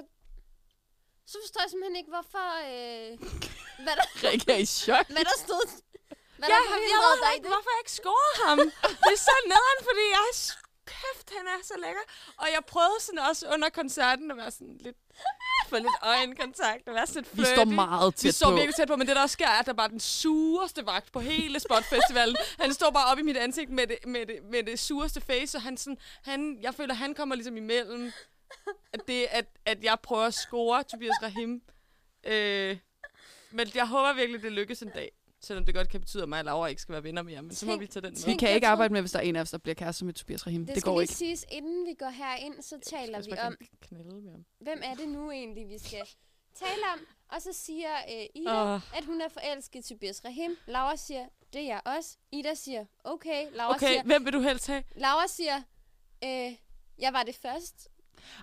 [1.26, 2.46] Så forstår jeg simpelthen ikke, hvorfor...
[2.72, 3.18] Øh,
[3.84, 5.06] hvad, der, Rikke er i chok.
[5.06, 5.82] hvad der stod...
[6.40, 7.52] Hvad Ja, der jeg ved dig ikke, det.
[7.54, 8.58] hvorfor jeg ikke scorede ham.
[9.04, 10.36] Det er så nederen, fordi jeg er
[10.92, 12.04] kæft, han er så lækker.
[12.42, 14.96] Og jeg prøvede sådan også under koncerten at være sådan lidt
[15.68, 17.74] få lidt øjenkontakt og være sådan lidt Vi står flirty.
[17.74, 18.54] meget Vi tæt står på.
[18.54, 20.86] virkelig tæt på, men det der også sker, er, at der bare er den sureste
[20.86, 22.36] vagt på hele Spotfestivalen.
[22.60, 25.58] han står bare op i mit ansigt med det, med det, med det sureste face,
[25.58, 28.12] og han sådan, han, jeg føler, han kommer ligesom imellem,
[28.92, 31.62] at, det, at, at jeg prøver at score Tobias Rahim.
[32.24, 32.78] Øh,
[33.50, 35.12] men jeg håber virkelig, det lykkes en dag.
[35.42, 37.54] Selvom det godt kan betyde, at mig og Laura ikke skal være venner mere, men
[37.54, 38.22] så må Tænk- vi tage den Vi med.
[38.22, 40.04] tænk- kan ikke tror- arbejde med, hvis der er en af os, der bliver kærester
[40.04, 40.66] med Tobias Rahim.
[40.66, 41.10] Det, Det, går skal ikke.
[41.10, 43.56] lige siges, inden vi går herind, så taler vi skal om,
[44.60, 46.02] hvem er det nu egentlig, vi skal
[46.54, 47.00] tale om.
[47.28, 48.80] Og så siger øh, Ida, Åh.
[48.98, 50.56] at hun er forelsket i Tobias Rahim.
[50.66, 52.16] Laura siger, det er jeg også.
[52.32, 53.46] Ida siger, okay.
[53.52, 54.82] Laura Okay, siger, hvem vil du helst have?
[54.96, 55.56] Laura siger
[56.24, 56.52] øh,
[56.98, 57.88] jeg var det først.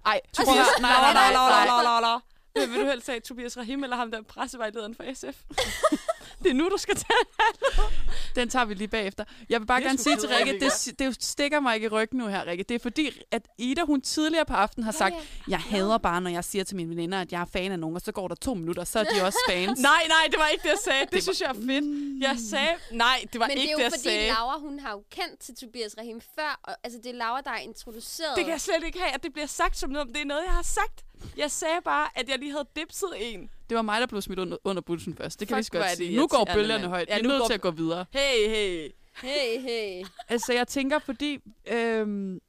[0.06, 1.66] Ej, Tobias, Tobias, nej, nej, nej, nej, nej.
[1.66, 2.20] nej, nej, nej.
[2.56, 3.20] Hvem vil du helst have?
[3.20, 5.44] Tobias Rahim eller ham der er pressevejlederen for SF?
[6.48, 7.88] det er nu, du skal tage.
[8.36, 9.24] Den tager vi lige bagefter.
[9.50, 11.90] Jeg vil bare Det er gerne sige til Rikke, det, det stikker mig ikke i
[11.90, 12.64] ryggen nu her, Rikke.
[12.64, 15.16] Det er fordi, at Ida, hun tidligere på aftenen har sagt,
[15.48, 17.96] jeg hader bare, når jeg siger til mine veninder, at jeg er fan af nogen,
[17.96, 19.80] og så går der to minutter, så er de også fans.
[19.92, 21.06] Nej, nej, det var ikke det, jeg sagde.
[21.12, 22.22] Det, synes jeg er fedt.
[22.22, 22.74] Jeg sagde...
[22.92, 24.28] Nej, det var Men det ikke er det, jo jeg fordi, sagde.
[24.28, 26.60] Laura, hun har jo kendt til Tobias Rahim før.
[26.64, 28.36] Og, altså, det er Laura, der er introduceret.
[28.36, 30.08] Det kan jeg slet ikke have, at det bliver sagt som noget.
[30.08, 31.07] Det er noget, jeg har sagt.
[31.38, 33.50] Jeg sagde bare, at jeg lige havde dipset en.
[33.70, 35.40] Det var mig, der blev smidt under, under bussen først.
[35.40, 36.18] Det kan Fuck, vi godt sige.
[36.18, 36.90] Nu går bølgerne mand.
[36.92, 37.10] højt.
[37.10, 38.06] Ja, vi er nu nødt går- til at gå videre.
[38.12, 38.90] Hey, hey.
[39.22, 40.06] Hey, hey.
[40.30, 41.40] Altså, jeg tænker, fordi...
[41.72, 42.40] Øhm,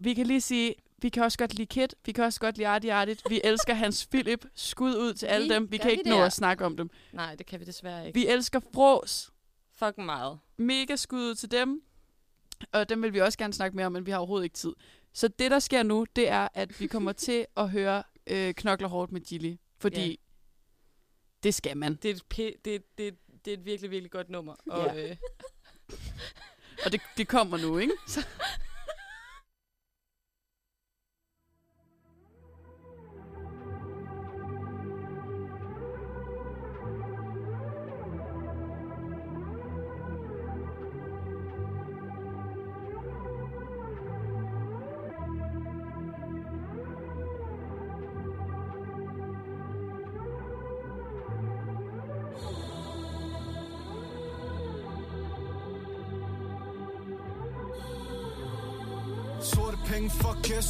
[0.00, 2.68] vi kan lige sige, vi kan også godt lide Kit, vi kan også godt lide
[2.68, 3.22] Artie Artit.
[3.28, 4.44] Vi elsker Hans Philip.
[4.54, 5.70] Skud ud til alle Vi- dem.
[5.72, 6.10] Vi kan vi ikke det?
[6.18, 6.90] nå at snakke om dem.
[7.12, 8.20] Nej, det kan vi desværre ikke.
[8.20, 9.30] Vi elsker Fros.
[9.74, 10.38] Fucking meget.
[10.56, 11.82] Mega skud ud til dem.
[12.72, 14.72] Og dem vil vi også gerne snakke mere om, men vi har overhovedet ikke tid.
[15.18, 18.88] Så det, der sker nu, det er, at vi kommer til at høre øh, Knokler
[18.88, 19.56] hårdt med Gilly.
[19.78, 20.14] Fordi Ja.
[21.42, 21.94] det skal man.
[21.94, 23.14] Det er, et, p- det, det,
[23.44, 24.54] det er et virkelig, virkelig godt nummer.
[24.70, 25.10] Og, Ja.
[25.10, 25.16] øh,
[26.84, 27.92] Og det, det kommer nu, ikke?
[28.08, 28.26] Så.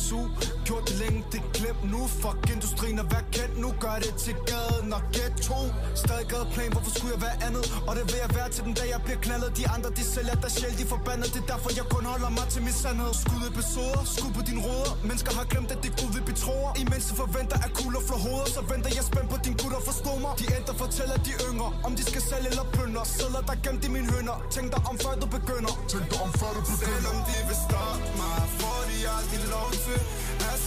[0.09, 0.48] soup
[0.89, 4.89] det længe, det glemt nu Fuck industrien og vær kendt nu Gør det til gaden?
[4.97, 5.61] Og ghetto
[6.03, 7.65] Stadig gadeplan, hvorfor skulle jeg være andet?
[7.89, 9.51] Og det vil jeg være til den dag jeg bliver knaldet.
[9.61, 11.29] De andre de sælger der sjæl, de forbandet.
[11.35, 13.13] Det er derfor jeg kun holder mig til min sandhed.
[13.23, 16.71] Skud episoder, skud på din råder Mennesker har glemt at det er Gud vi betroer
[16.83, 20.13] Imens de forventer at kugler flår hoveder Så venter jeg spændt på din gutter forstå
[20.25, 23.03] mig De ændrer fortæller de yngre Om de skal sælge eller plyndre.
[23.17, 25.73] Sædler der gemt i mine hønder Tænk dig om før du begynder.
[25.93, 26.93] Tænk dig om før du begynder.
[26.93, 29.99] Selvom de vil stoppe mig Får de aldrig lov til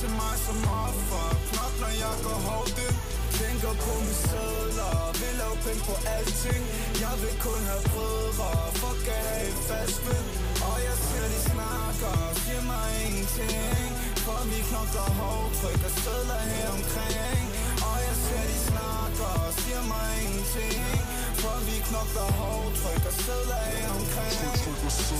[0.01, 1.27] Se mig som offer.
[1.49, 2.97] Knokler jeg går hårdt ind.
[3.37, 6.63] Tænker på mine sædler Vil lave penge på alting.
[7.03, 8.49] Jeg vil kun have brødre.
[8.81, 10.29] Fuck at have et fast vind
[10.69, 12.15] Og jeg ser de snakker.
[12.43, 13.89] Siger mig ingenting.
[14.25, 15.51] For vi knokler hårdt.
[15.59, 17.43] Trykker sædler her omkring.
[17.89, 19.33] Og jeg ser de snakker.
[19.61, 20.97] Siger mig ingenting.
[21.41, 22.73] For vi knokler hårdt.
[22.81, 24.39] Trykker sædler her omkring.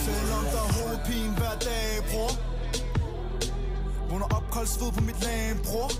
[0.05, 2.50] Selvom der er hovedpine hver dag, bror
[4.11, 5.91] Vågner op kold sved på mit lag, bror.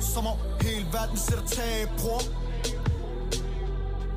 [0.00, 2.22] Som om hele verden sætter tag, bror.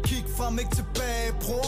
[0.03, 1.67] Kig frem, ikke tilbage, bror.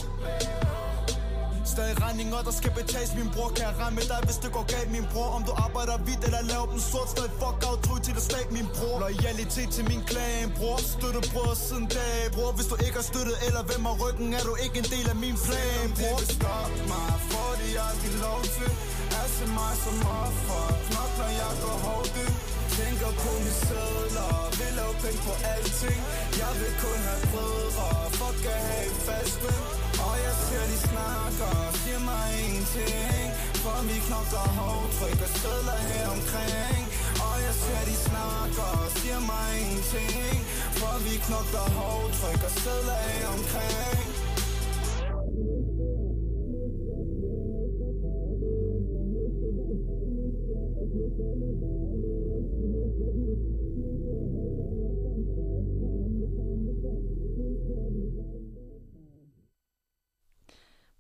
[1.74, 3.50] Stadig regninger, der skal betales, min bror.
[3.56, 5.30] Kan jeg ramme dig, hvis det går galt, min bror?
[5.38, 8.48] Om du arbejder hvidt eller laver dem sort Stadig fuck out, tro til det stat,
[8.58, 8.96] min bror.
[9.04, 10.78] Loyalitet til min klan, bror.
[10.96, 12.52] Støtte bror siden dag, bror.
[12.58, 15.18] Hvis du ikke har støttet eller hvem har ryggen Er du ikke en del af
[15.26, 16.18] min plan, bror.
[16.20, 18.95] De vil stoppe mig, får de aldrig lov til
[19.38, 20.66] se mig som offer.
[20.88, 22.36] Knokler, jeg går hårdt ind
[22.78, 24.34] Tænker på mine sædler.
[24.60, 26.00] Vil lave penge på alting
[26.42, 27.90] Jeg vil kun have brødre.
[28.20, 29.66] Fuck at have et fast vind
[30.06, 31.54] Og jeg ser de snakker.
[31.82, 33.26] Siger mig ingenting
[33.64, 34.92] For vi knokler hårdt.
[34.98, 36.82] Trykker sædler her omkring
[37.28, 38.72] Og jeg ser de snakker.
[39.00, 40.38] Siger mig ingenting
[40.80, 44.25] For vi knokler hårdt, trykker sædler her omkring.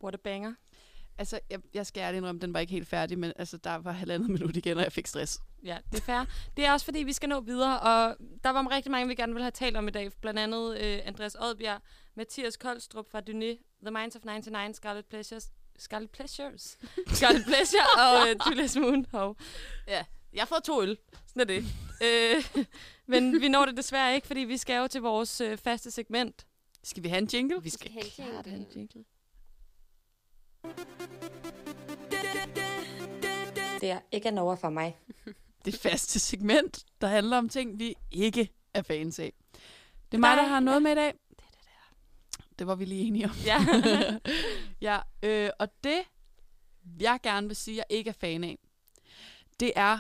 [0.06, 0.54] What a banger.
[1.18, 3.92] Altså, jeg, jeg skal ærligt indrømme, den var ikke helt færdig, men altså, der var
[3.92, 5.40] halvandet minut igen, og jeg fik stress.
[5.64, 6.26] Ja, det er fair.
[6.58, 9.34] Det er også fordi, vi skal nå videre, og der var rigtig mange, vi gerne
[9.34, 10.12] ville have talt om i dag.
[10.22, 11.82] Blandt andet øh, Andreas Odbjerg,
[12.16, 16.78] Mathias Koldstrup fra Dyné, The Minds of 99, Scarlet Pleasures, Scarlet Pleasures,
[17.18, 19.06] Scarlet Pleasure og øh, Julius Moon.
[19.12, 19.38] Hov.
[19.88, 20.04] Ja,
[20.34, 20.98] jeg har fået to øl.
[21.28, 21.66] Sådan er det.
[22.04, 22.66] øh,
[23.12, 26.46] men vi når det desværre ikke, fordi vi skal jo til vores øh, faste segment.
[26.84, 27.64] Skal vi have en jingle?
[27.64, 29.04] Vi skal have en klart have en jingle.
[33.82, 34.98] Det er ikke noget for mig.
[35.66, 39.34] Det faste segment, der handler om ting, vi ikke er fans af.
[40.12, 41.14] Det er mig, der har noget med i dag.
[41.30, 42.46] Det det der.
[42.60, 43.32] Det var vi lige enige om.
[43.46, 43.66] Ja.
[44.82, 45.98] ja, øh, og det,
[47.00, 48.58] jeg gerne vil sige, jeg ikke er fan af,
[49.60, 50.00] det er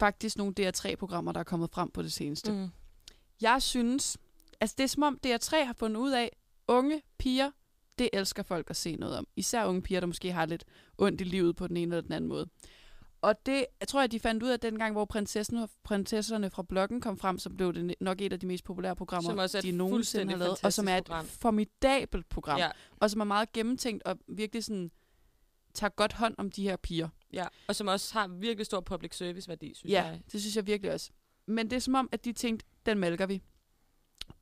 [0.00, 2.52] faktisk nogle DR3-programmer, der er kommet frem på det seneste.
[2.52, 2.68] Mm.
[3.40, 4.18] Jeg synes,
[4.60, 6.30] altså det er som om DR3 har fundet ud af,
[6.68, 7.50] unge piger,
[7.98, 9.26] det elsker folk at se noget om.
[9.36, 10.64] Især unge piger, der måske har lidt
[10.98, 12.46] ondt i livet på den ene eller den anden måde.
[13.22, 17.00] Og det jeg tror jeg, de fandt ud af dengang, hvor prinsessen, prinsesserne fra bloggen
[17.00, 19.62] kom frem, så blev det nok et af de mest populære programmer, Som også er
[19.62, 20.64] de nogensinde har lavet.
[20.64, 21.26] Og som er et program.
[21.26, 22.58] formidabelt program.
[22.58, 22.70] Ja.
[22.96, 24.90] Og som er meget gennemtænkt og virkelig sådan
[25.74, 27.08] tager godt hånd om de her piger.
[27.32, 30.20] Ja, og som også har virkelig stor public service værdi, synes Ja, jeg.
[30.32, 31.10] det synes jeg virkelig også.
[31.46, 33.42] Men det er som om, at de tænkte, den mælker vi.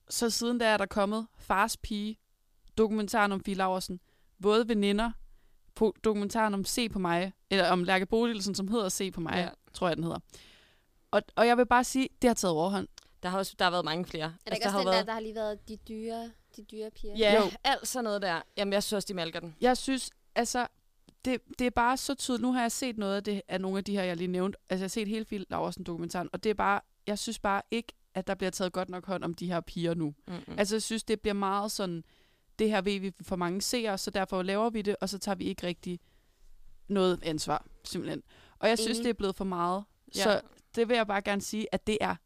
[0.09, 2.18] Så siden da er der kommet Fars Pige,
[2.80, 4.00] dokumentaren om Fie Laversen,
[4.42, 5.10] både veninder,
[5.74, 9.32] på dokumentaren om Se på mig, eller om Lærke Bodilsen, som hedder Se på mig,
[9.34, 9.48] Ja.
[9.74, 10.18] tror jeg, den hedder.
[11.10, 12.88] Og, og jeg vil bare sige, det har taget overhånd.
[13.22, 14.24] Der har også der har været mange flere.
[14.24, 16.62] Er det ikke der også har den der, der har lige været de dyre, de
[16.64, 17.16] dyre piger?
[17.16, 17.50] Ja, Jo.
[17.64, 18.40] alt sådan noget der.
[18.56, 19.56] Jamen, jeg synes også, de malker den.
[19.60, 20.66] Jeg synes, altså,
[21.24, 22.42] det, det er bare så tydeligt.
[22.42, 24.58] Nu har jeg set noget af det, af nogle af de her, jeg lige nævnte.
[24.70, 27.92] Altså, jeg har set hele Fie Laversen-dokumentaren, og det er bare, jeg synes bare ikke,
[28.14, 30.14] at der bliver taget godt nok hånd om de her piger nu.
[30.28, 30.54] Mm-mm.
[30.58, 32.04] Altså, jeg synes, det bliver meget sådan,
[32.61, 35.36] det her ved vi for mange seere, så derfor laver vi det, og så tager
[35.36, 36.00] vi ikke rigtig
[36.88, 38.22] noget ansvar, simpelthen.
[38.58, 39.04] Og jeg synes, Enig.
[39.04, 39.84] det er blevet for meget.
[40.16, 40.22] Ja.
[40.22, 40.40] Så
[40.74, 42.16] det vil jeg bare gerne sige, at det er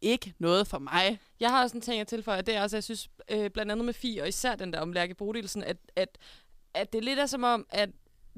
[0.00, 1.18] ikke noget for mig.
[1.40, 3.72] Jeg har også en ting at tilføje, og det er også, jeg synes, øh, blandt
[3.72, 6.18] andet med Fie, og især den der om Lærke Bodilsen, at, at,
[6.74, 7.90] at det lidt er som om, at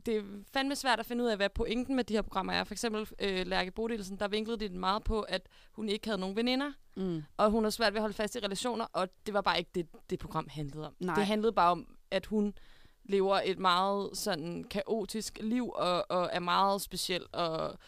[0.07, 0.23] det er
[0.53, 2.65] fandme svært at finde ud af, hvad pointen med de her programmer er.
[2.65, 5.43] For eksempel øh, Lærke Bodilsen, der vinklede de den meget på, at
[5.73, 7.23] hun ikke havde nogen veninder, Mm.
[7.37, 9.71] og hun har svært ved at holde fast i relationer, og det var bare ikke
[9.75, 10.95] det, det program handlede om.
[11.01, 11.15] Nej.
[11.15, 12.55] Det handlede bare om, at hun
[13.05, 17.79] lever et meget sådan kaotisk liv, og, og er meget speciel, og,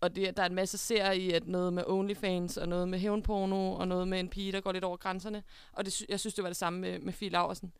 [0.00, 2.98] og det, der er en masse serier i, at noget med OnlyFans, og noget med
[2.98, 5.42] hævnporno, og noget med en pige, der går lidt over grænserne.
[5.72, 7.72] Og det, jeg synes, det var det samme med, med Fie Laversen.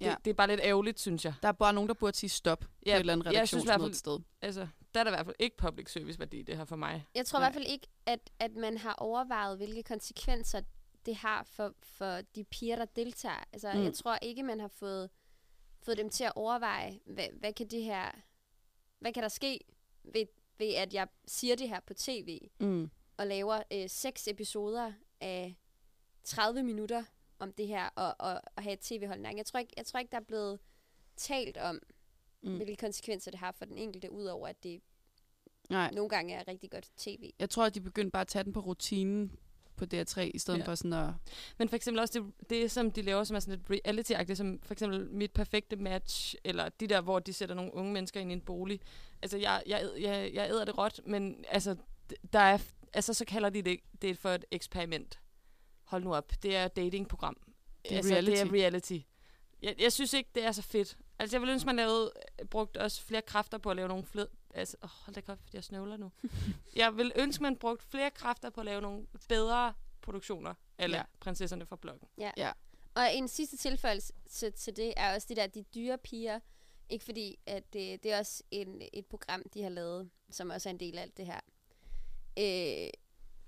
[0.00, 0.10] Ja.
[0.10, 1.34] Det, det er bare lidt ærgerligt, synes jeg.
[1.42, 3.88] Der er bare nogen, der burde sige stop ja, på et eller andet i redaktionsmøde
[3.88, 4.18] et sted.
[4.42, 7.06] Altså, der er der i hvert fald ikke public service værdi, det her for mig.
[7.14, 7.48] Jeg tror i Nej.
[7.50, 10.60] hvert fald ikke, at, at man har overvejet, hvilke konsekvenser
[11.06, 13.44] det har for, for de piger, der deltager.
[13.52, 13.82] Altså, mm.
[13.82, 15.10] jeg tror ikke, man har fået,
[15.82, 18.10] fået dem til at overveje, hvad, hvad kan det her,
[18.98, 19.60] hvad kan der ske
[20.04, 20.26] ved,
[20.58, 22.90] ved, at jeg siger det her på tv, Mm.
[23.16, 25.56] og laver øh, seks episoder af
[26.24, 27.04] 30 minutter
[27.40, 29.38] om det her, og, og, og have et tv-holdning.
[29.38, 30.58] Jeg tror, ikke, jeg tror ikke, der er blevet
[31.16, 31.80] talt om,
[32.42, 32.56] Mm.
[32.56, 34.80] hvilke konsekvenser det har for den enkelte, udover at det
[35.70, 37.30] Nej, nogle gange er rigtig godt tv.
[37.38, 39.38] jeg tror, at de begyndte bare at tage den på rutinen
[39.76, 40.64] på DR3, i stedet Ja.
[40.66, 41.08] for sådan at...
[41.58, 44.60] Men for eksempel også det, det som de laver, som er sådan lidt reality-agtigt, som
[44.62, 48.30] for eksempel Mit Perfekte Match, eller de der, hvor de sætter nogle unge mennesker ind
[48.30, 48.80] i en bolig.
[49.22, 51.76] Altså, jeg, jeg, jeg, jeg æder det råt, men altså,
[52.32, 52.58] der er,
[52.92, 55.20] altså, så kalder de det, det for et eksperiment.
[55.90, 56.32] Hold nu op.
[56.42, 57.36] Det er datingprogram.
[57.84, 58.42] Det er altså, Det reality.
[58.42, 58.98] er reality.
[59.62, 60.98] Jeg, jeg synes ikke, det er så fedt.
[61.18, 62.12] Altså, jeg ville ønske, man lavede,
[62.50, 64.26] brugte også flere kræfter på at lave nogle flere...
[64.54, 66.12] Altså, åh, hold da godt, jeg snøvler nu.
[66.76, 71.00] jeg vil ønske, man brugte flere kræfter på at lave nogle bedre produktioner, eller Ja.
[71.02, 71.06] ja.
[71.20, 72.08] prinsesserne fra bloggen.
[72.94, 76.40] Og en sidste tilføjelse til, til det er også det der, de dyre piger.
[76.88, 80.68] Ikke fordi, at det, det er også en, et program, de har lavet, som også
[80.68, 81.40] er en del af alt det her.
[82.38, 82.90] Øh,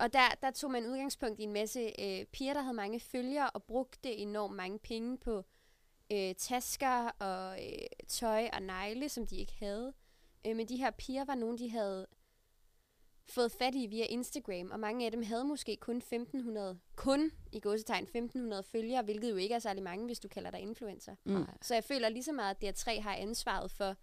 [0.03, 3.51] og der, der tog man udgangspunkt i en masse øh, piger, der havde mange følgere,
[3.51, 5.45] og brugte enormt mange penge på
[6.13, 9.93] øh, tasker og øh, tøj og negle, som de ikke havde.
[10.47, 12.07] Øh, men de her piger var nogle, de havde
[13.29, 17.61] fået fat i via Instagram, og mange af dem havde måske kun 1500, kun i
[17.61, 21.15] gåsetegn 1500 følgere, hvilket jo ikke er særlig mange, hvis du kalder dig influencer.
[21.25, 21.47] Mm.
[21.63, 23.97] Så jeg føler lige så meget, at DR3 har ansvaret for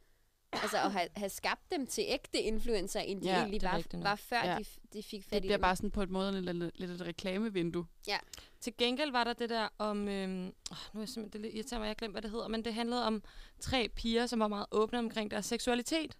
[0.54, 3.70] Altså at have, have skabt dem til ægte influencer, end de Ja, ja, egentlig det
[3.70, 4.52] var, rigtigt var før Ja.
[4.52, 4.58] ja.
[4.60, 5.62] de, de fik fat Det i bliver dem.
[5.62, 7.86] bare sådan på et måde lidt, lidt, lidt et reklamevindue.
[8.62, 10.08] Til gengæld var der det der om...
[10.08, 11.43] Øhm, åh, nu er jeg simpelthen...
[11.43, 12.47] Det irriterer mig, jeg glemt, hvad det hedder.
[12.47, 13.24] Men det handlede om
[13.60, 16.18] tre piger, som var meget åbne omkring deres seksualitet.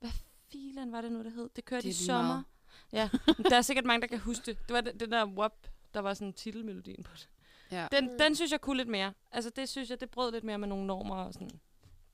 [0.00, 0.10] Hvad
[0.52, 1.48] filen var det nu, det hed?
[1.56, 2.22] Det kørte Det i er sommer.
[2.22, 2.44] meget.
[2.92, 3.08] Ja,
[3.50, 4.58] der er sikkert mange, der kan huske det.
[4.68, 7.28] Det var det, det der WAP, der var sådan titelmelodien på det.
[7.70, 7.86] Ja.
[7.92, 8.18] Den, Mm.
[8.18, 9.12] den synes jeg kunne lidt mere.
[9.32, 11.50] Altså det synes jeg, det brød lidt mere med nogle normer og sådan.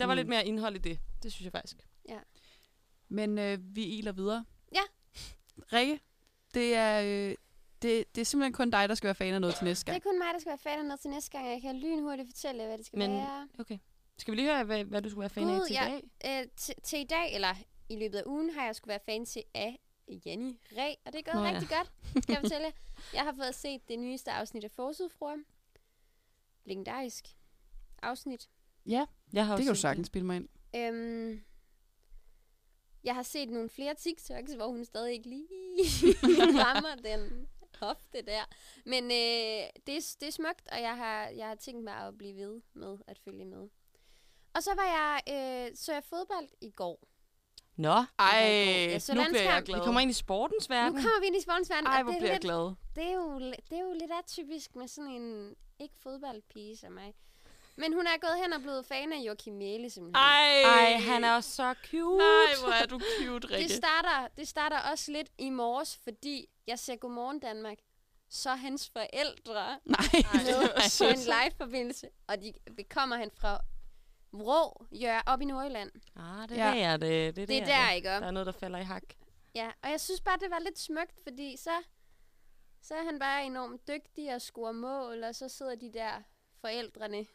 [0.01, 0.17] Der var Mm.
[0.17, 0.99] lidt mere indhold i det.
[1.23, 1.77] Det synes jeg faktisk.
[3.13, 4.45] Men øh, vi iler videre.
[4.75, 4.81] Ja.
[5.73, 6.01] Rikke,
[6.55, 7.35] det er, øh,
[7.83, 9.89] det, det er simpelthen kun dig, der skal være fan af noget til næste Det
[9.89, 10.03] er gang.
[10.03, 12.29] kun mig, der skal være fan af noget til næste gang, og jeg kan lynhurtigt
[12.29, 13.49] fortælle hvad det skal Men- være.
[13.59, 13.79] Okay.
[14.19, 15.89] Skal vi lige høre, hvad, hvad du skulle være fan af Gud, til ja.
[15.99, 16.41] i dag?
[16.43, 17.55] Øh, til, til i dag, eller
[17.89, 19.79] i løbet af ugen, har jeg skulle være fan til af
[20.27, 21.53] Jenny Ræ, og det er gået Nå Nå, ja.
[21.55, 21.93] rigtig godt,
[22.27, 22.73] kan jeg fortælle.
[23.15, 25.37] Jeg har fået at se det nyeste afsnit af Forsudfruer.
[26.65, 27.25] Legendarisk
[28.03, 28.49] afsnit.
[28.87, 30.49] Ja, Jeg har det kan du sagtens spille mig ind.
[30.77, 31.41] Øhm,
[33.05, 35.47] jeg har set nogle flere TikToks, hvor hun stadig ikke lige
[36.65, 37.49] rammer den
[37.81, 38.45] hofte der.
[38.87, 42.19] Men øh, det, er, det er smukt, og jeg har, jeg har tænkt mig at
[42.19, 43.69] blive ved med at følge med.
[44.55, 45.21] Og så var jeg,
[45.71, 47.01] øh, så jeg fodbold i går.
[47.77, 48.27] Nå, Ej,
[48.93, 49.79] Jeg så nu bliver jeg glad.
[49.79, 50.95] vi kommer ind i sportens Nu verden.
[50.95, 52.75] kommer vi ind i sportens verden, Ej, og hvor det, er bliver jeg glad.
[52.97, 57.15] det, er jo, det er jo lidt atypisk med sådan en ikke-fodboldpige som mig.
[57.81, 60.23] Men hun er gået hen og blevet fan af Joachim Mæle, simpelthen.
[60.25, 62.19] Ej, Ej, han er også så cute.
[62.25, 63.73] Nej, hvor er du cute, Det Rikke.
[63.75, 67.79] starter, det starter også lidt i morges, fordi jeg ser Godmorgen Danmark.
[68.29, 69.99] Så hans forældre Nej,
[70.35, 72.53] med det en live-forbindelse, og de
[72.91, 73.61] kommer han fra
[74.33, 75.91] Vrå, Jør, op i Nordjylland.
[76.17, 76.77] Ah, det Ja.
[76.83, 77.97] er der, det, det, Det er der, der, det.
[77.97, 79.03] ikke Der er noget, der falder i hak.
[79.55, 81.71] Ja, og jeg synes bare, det var lidt smukt, fordi så,
[82.83, 86.23] så er han bare enormt dygtig og scorer mål, og så sidder de der
[86.61, 87.27] forældrene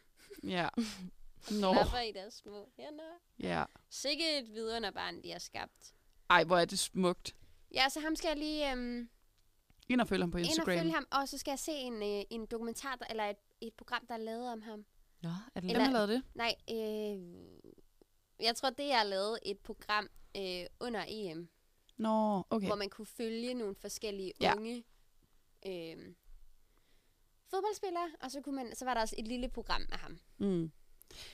[0.44, 0.68] Ja.
[1.60, 3.12] Nå, klapper i deres små hænder.
[3.38, 3.64] ja.
[3.90, 5.94] Sikke et vidunderbarn, de har skabt.
[6.30, 7.36] Ej, hvor er det smukt.
[7.74, 9.08] Ja, så ham skal jeg lige øhm,
[9.88, 10.78] Ind og følge ham på ind og Instagram.
[10.78, 13.74] følge ham, og så skal jeg se en, øh, en dokumentar, der, eller et, et
[13.74, 14.86] program, der er lavet om ham.
[15.22, 16.22] Nå, er det Eller- lavet det?
[16.34, 17.20] Nej, øh,
[18.40, 21.48] jeg tror, det er lavet et program øh, under EM,
[21.96, 22.08] Nå,
[22.38, 22.44] okay.
[22.56, 22.66] okay.
[22.66, 24.54] hvor man kunne følge nogle forskellige Ja.
[24.56, 24.84] unge
[25.66, 26.14] øh,
[27.50, 30.18] fodboldspillere, og så, kunne man, så var der også et lille program med ham.
[30.38, 30.70] Mm.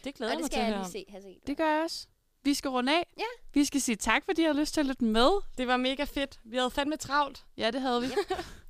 [0.04, 1.46] Det glæder og det mig til jeg lige se, have set.
[1.46, 2.06] Det gør jeg også.
[2.44, 3.06] Vi skal runde af.
[3.18, 3.24] Ja.
[3.54, 5.40] Vi skal sige tak, fordi I har lyst til at lytte med.
[5.58, 6.40] Det var mega fedt.
[6.44, 8.08] Vi havde fandme travlt, Ja, det havde vi.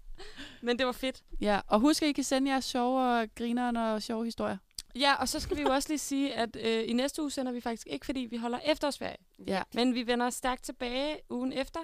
[0.67, 1.23] men det var fedt.
[1.41, 4.59] Ja, og husk, at I kan sende jeres sjove og grinerne og sjove historier.
[4.97, 7.53] Ja, og så skal vi jo også lige sige, at øh, i næste uge sender
[7.53, 9.17] vi faktisk ikke, fordi vi holder efterårsferie.
[9.47, 9.63] Ja.
[9.75, 11.81] Men vi vender stærkt tilbage ugen efter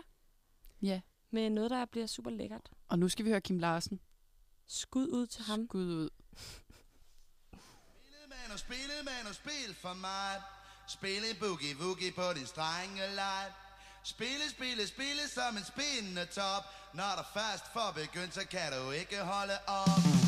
[0.83, 1.01] Ja.
[1.31, 2.71] med noget, der bliver super lækkert.
[2.89, 4.01] Og nu skal vi høre Kim Larsen.
[4.69, 5.67] Skud ud til ham.
[5.67, 6.11] Skud ud.
[7.57, 10.43] Spillet og spillet man og spil for mig
[10.89, 13.53] Spille boogie woogie på din strenge leg
[14.03, 16.65] Spille, spille, spille som en spindende top
[16.95, 20.28] Når der først får begyndt, så kan du ikke holde op